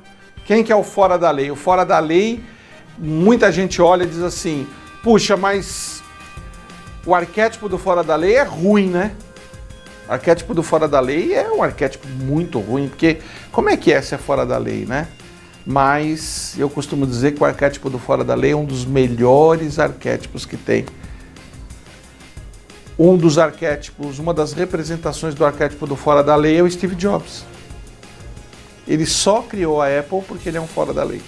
Quem 0.45 0.63
que 0.63 0.71
é 0.71 0.75
o 0.75 0.83
fora 0.83 1.17
da 1.17 1.31
lei? 1.31 1.49
O 1.49 1.55
fora 1.55 1.83
da 1.83 1.99
lei, 1.99 2.43
muita 2.97 3.51
gente 3.51 3.81
olha 3.81 4.03
e 4.03 4.07
diz 4.07 4.21
assim, 4.21 4.67
puxa, 5.03 5.35
mas 5.35 6.03
o 7.05 7.15
arquétipo 7.15 7.67
do 7.67 7.77
fora 7.77 8.03
da 8.03 8.15
lei 8.15 8.35
é 8.35 8.43
ruim, 8.43 8.87
né? 8.87 9.15
O 10.07 10.13
arquétipo 10.13 10.53
do 10.53 10.61
fora 10.61 10.87
da 10.87 10.99
lei 10.99 11.33
é 11.33 11.51
um 11.51 11.63
arquétipo 11.63 12.07
muito 12.07 12.59
ruim, 12.59 12.87
porque 12.87 13.17
como 13.51 13.69
é 13.69 13.77
que 13.77 13.91
é 13.91 14.01
ser 14.01 14.19
fora 14.19 14.45
da 14.45 14.57
lei, 14.57 14.85
né? 14.85 15.07
Mas 15.65 16.55
eu 16.57 16.69
costumo 16.69 17.05
dizer 17.05 17.33
que 17.33 17.41
o 17.41 17.45
arquétipo 17.45 17.89
do 17.89 17.99
fora 17.99 18.23
da 18.23 18.35
lei 18.35 18.51
é 18.51 18.55
um 18.55 18.65
dos 18.65 18.85
melhores 18.85 19.77
arquétipos 19.79 20.45
que 20.45 20.57
tem 20.57 20.85
um 22.99 23.15
dos 23.15 23.37
arquétipos, 23.37 24.19
uma 24.19 24.33
das 24.33 24.51
representações 24.51 25.33
do 25.33 25.45
arquétipo 25.45 25.87
do 25.87 25.95
fora 25.95 26.21
da 26.21 26.35
lei 26.35 26.57
é 26.57 26.61
o 26.61 26.69
Steve 26.69 26.95
Jobs. 26.95 27.45
Ele 28.85 29.05
só 29.05 29.41
criou 29.41 29.81
a 29.81 29.87
Apple 29.87 30.21
porque 30.27 30.49
ele 30.49 30.57
é 30.57 30.61
um 30.61 30.67
fora 30.67 30.93
da 30.93 31.01
lei. 31.01 31.21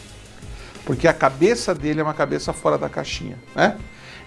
Porque 0.84 1.08
a 1.08 1.14
cabeça 1.14 1.74
dele 1.74 2.02
é 2.02 2.04
uma 2.04 2.14
cabeça 2.14 2.52
fora 2.52 2.78
da 2.78 2.90
caixinha, 2.90 3.38
né? 3.56 3.78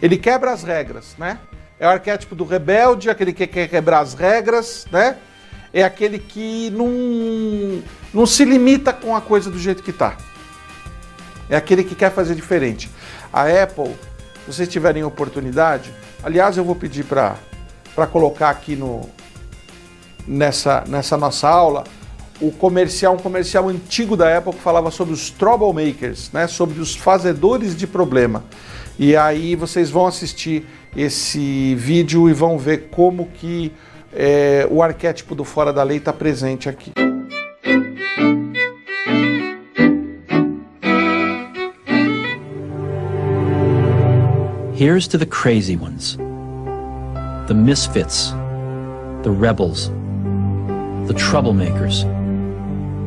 Ele 0.00 0.16
quebra 0.16 0.52
as 0.52 0.62
regras, 0.62 1.14
né? 1.18 1.38
É 1.78 1.86
o 1.86 1.90
arquétipo 1.90 2.34
do 2.34 2.44
rebelde, 2.44 3.10
aquele 3.10 3.32
que 3.32 3.46
quer 3.46 3.68
quebrar 3.68 4.00
as 4.00 4.14
regras, 4.14 4.86
né? 4.90 5.18
É 5.70 5.82
aquele 5.82 6.18
que 6.18 6.70
não, 6.70 7.82
não 8.14 8.24
se 8.24 8.44
limita 8.46 8.90
com 8.90 9.14
a 9.14 9.20
coisa 9.20 9.50
do 9.50 9.58
jeito 9.58 9.82
que 9.82 9.90
está. 9.90 10.16
É 11.50 11.56
aquele 11.56 11.84
que 11.84 11.94
quer 11.94 12.10
fazer 12.10 12.34
diferente. 12.34 12.88
A 13.30 13.42
Apple, 13.42 13.94
vocês 14.46 14.68
tiverem 14.68 15.04
oportunidade, 15.04 15.92
Aliás, 16.24 16.56
eu 16.56 16.64
vou 16.64 16.74
pedir 16.74 17.04
para 17.04 17.36
colocar 18.10 18.48
aqui 18.48 18.74
no, 18.74 19.02
nessa, 20.26 20.82
nessa 20.88 21.18
nossa 21.18 21.46
aula 21.46 21.84
o 22.40 22.50
comercial, 22.50 23.12
um 23.12 23.18
comercial 23.18 23.68
antigo 23.68 24.16
da 24.16 24.38
Apple 24.38 24.54
que 24.54 24.60
falava 24.60 24.90
sobre 24.90 25.12
os 25.12 25.28
troublemakers, 25.28 26.32
né, 26.32 26.46
sobre 26.46 26.80
os 26.80 26.96
fazedores 26.96 27.76
de 27.76 27.86
problema. 27.86 28.42
E 28.98 29.14
aí 29.14 29.54
vocês 29.54 29.90
vão 29.90 30.06
assistir 30.06 30.66
esse 30.96 31.74
vídeo 31.74 32.26
e 32.30 32.32
vão 32.32 32.56
ver 32.56 32.88
como 32.90 33.26
que 33.26 33.70
é, 34.10 34.66
o 34.70 34.82
arquétipo 34.82 35.34
do 35.34 35.44
fora 35.44 35.74
da 35.74 35.82
lei 35.82 35.98
está 35.98 36.12
presente 36.12 36.70
aqui. 36.70 37.03
Here's 44.74 45.06
to 45.08 45.18
the 45.18 45.24
crazy 45.24 45.76
ones, 45.76 46.16
the 46.16 47.54
misfits, 47.54 48.32
the 49.22 49.30
rebels, 49.30 49.86
the 51.06 51.14
troublemakers, 51.14 52.02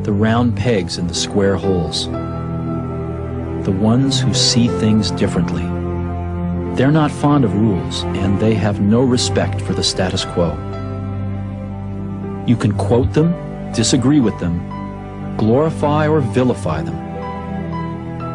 the 0.02 0.10
round 0.10 0.56
pegs 0.56 0.96
in 0.96 1.06
the 1.08 1.14
square 1.14 1.56
holes, 1.56 2.06
the 3.66 3.76
ones 3.78 4.18
who 4.18 4.32
see 4.32 4.68
things 4.68 5.10
differently. 5.10 5.64
They're 6.74 6.90
not 6.90 7.10
fond 7.10 7.44
of 7.44 7.54
rules, 7.54 8.02
and 8.16 8.40
they 8.40 8.54
have 8.54 8.80
no 8.80 9.02
respect 9.02 9.60
for 9.60 9.74
the 9.74 9.84
status 9.84 10.24
quo. 10.24 10.52
You 12.46 12.56
can 12.56 12.72
quote 12.78 13.12
them, 13.12 13.34
disagree 13.74 14.20
with 14.20 14.40
them, 14.40 15.36
glorify 15.36 16.08
or 16.08 16.20
vilify 16.20 16.80
them. 16.80 16.96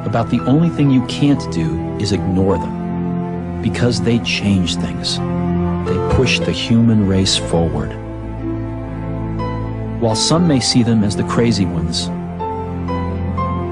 About 0.05 0.29
the 0.29 0.41
only 0.41 0.69
thing 0.69 0.91
you 0.91 1.03
can't 1.07 1.51
do 1.51 1.97
is 1.97 2.11
ignore 2.11 2.59
them 2.59 2.72
because 3.63 4.01
they 4.01 4.19
change 4.19 4.75
things. 4.75 5.17
They 5.87 6.15
push 6.15 6.39
the 6.39 6.51
human 6.51 7.07
race 7.07 7.37
forward. 7.37 7.91
While 10.01 10.15
some 10.15 10.47
may 10.47 10.59
see 10.59 10.83
them 10.83 11.03
as 11.03 11.15
the 11.15 11.23
crazy 11.23 11.65
ones, 11.65 12.09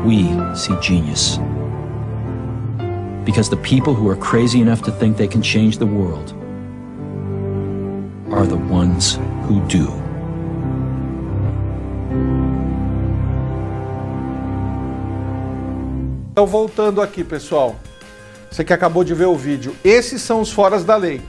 we 0.06 0.24
see 0.56 0.76
genius. 0.82 1.38
Because 3.26 3.50
the 3.50 3.60
people 3.62 3.94
who 3.94 4.08
are 4.08 4.16
crazy 4.16 4.62
enough 4.62 4.82
to 4.84 4.92
think 4.92 5.18
they 5.18 5.28
can 5.28 5.42
change 5.42 5.78
the 5.78 5.86
world 5.86 6.32
are 8.32 8.48
the 8.48 8.58
ones 8.58 9.20
who 9.44 9.60
do. 9.68 9.92
Então, 16.32 16.48
voltando 16.48 17.02
aqui, 17.02 17.26
pessoal. 17.26 17.76
Você 18.52 18.66
que 18.66 18.74
acabou 18.74 19.02
de 19.06 19.14
ver 19.14 19.28
o 19.28 19.36
vídeo, 19.36 19.74
esses 19.82 20.22
são 20.22 20.42
os 20.42 20.52
foras 20.52 20.84
da 20.84 20.98
lei. 20.98 21.22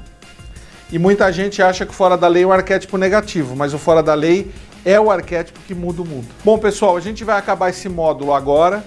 E 0.91 0.99
muita 0.99 1.33
gente 1.33 1.63
acha 1.63 1.87
que 1.87 1.93
o 1.93 1.95
fora 1.95 2.19
da 2.19 2.27
lei 2.27 2.43
é 2.43 2.47
um 2.47 2.51
arquétipo 2.51 2.99
negativo, 2.99 3.55
mas 3.55 3.73
o 3.73 3.79
fora 3.79 4.03
da 4.03 4.13
lei 4.13 4.51
é 4.85 4.99
o 4.99 5.09
arquétipo 5.09 5.61
que 5.61 5.73
muda 5.73 6.03
o 6.03 6.05
mundo. 6.05 6.27
Bom, 6.45 6.59
pessoal, 6.59 6.97
a 6.97 7.01
gente 7.01 7.23
vai 7.23 7.39
acabar 7.39 7.71
esse 7.71 7.89
módulo 7.89 8.35
agora. 8.35 8.85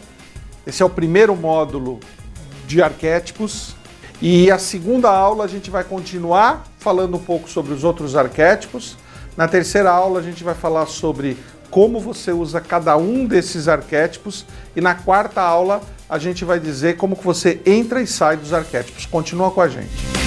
Esse 0.67 0.83
é 0.83 0.85
o 0.85 0.89
primeiro 0.89 1.33
módulo 1.33 2.01
de 2.67 2.81
arquétipos. 2.81 3.73
E 4.21 4.51
a 4.51 4.59
segunda 4.59 5.09
aula 5.09 5.45
a 5.45 5.47
gente 5.47 5.71
vai 5.71 5.85
continuar 5.85 6.65
falando 6.77 7.15
um 7.15 7.23
pouco 7.23 7.49
sobre 7.49 7.73
os 7.73 7.85
outros 7.85 8.17
arquétipos. 8.17 8.97
Na 9.37 9.47
terceira 9.47 9.89
aula 9.91 10.19
a 10.19 10.23
gente 10.23 10.43
vai 10.43 10.53
falar 10.53 10.87
sobre 10.87 11.37
como 11.71 12.01
você 12.01 12.33
usa 12.33 12.59
cada 12.59 12.97
um 12.97 13.25
desses 13.25 13.69
arquétipos 13.69 14.45
e 14.75 14.81
na 14.81 14.93
quarta 14.93 15.41
aula 15.41 15.81
a 16.09 16.19
gente 16.19 16.45
vai 16.45 16.59
dizer 16.59 16.97
como 16.97 17.15
que 17.15 17.23
você 17.23 17.59
entra 17.65 18.01
e 18.01 18.07
sai 18.07 18.37
dos 18.37 18.53
arquétipos. 18.53 19.05
Continua 19.05 19.51
com 19.51 19.61
a 19.61 19.67
gente. 19.67 20.24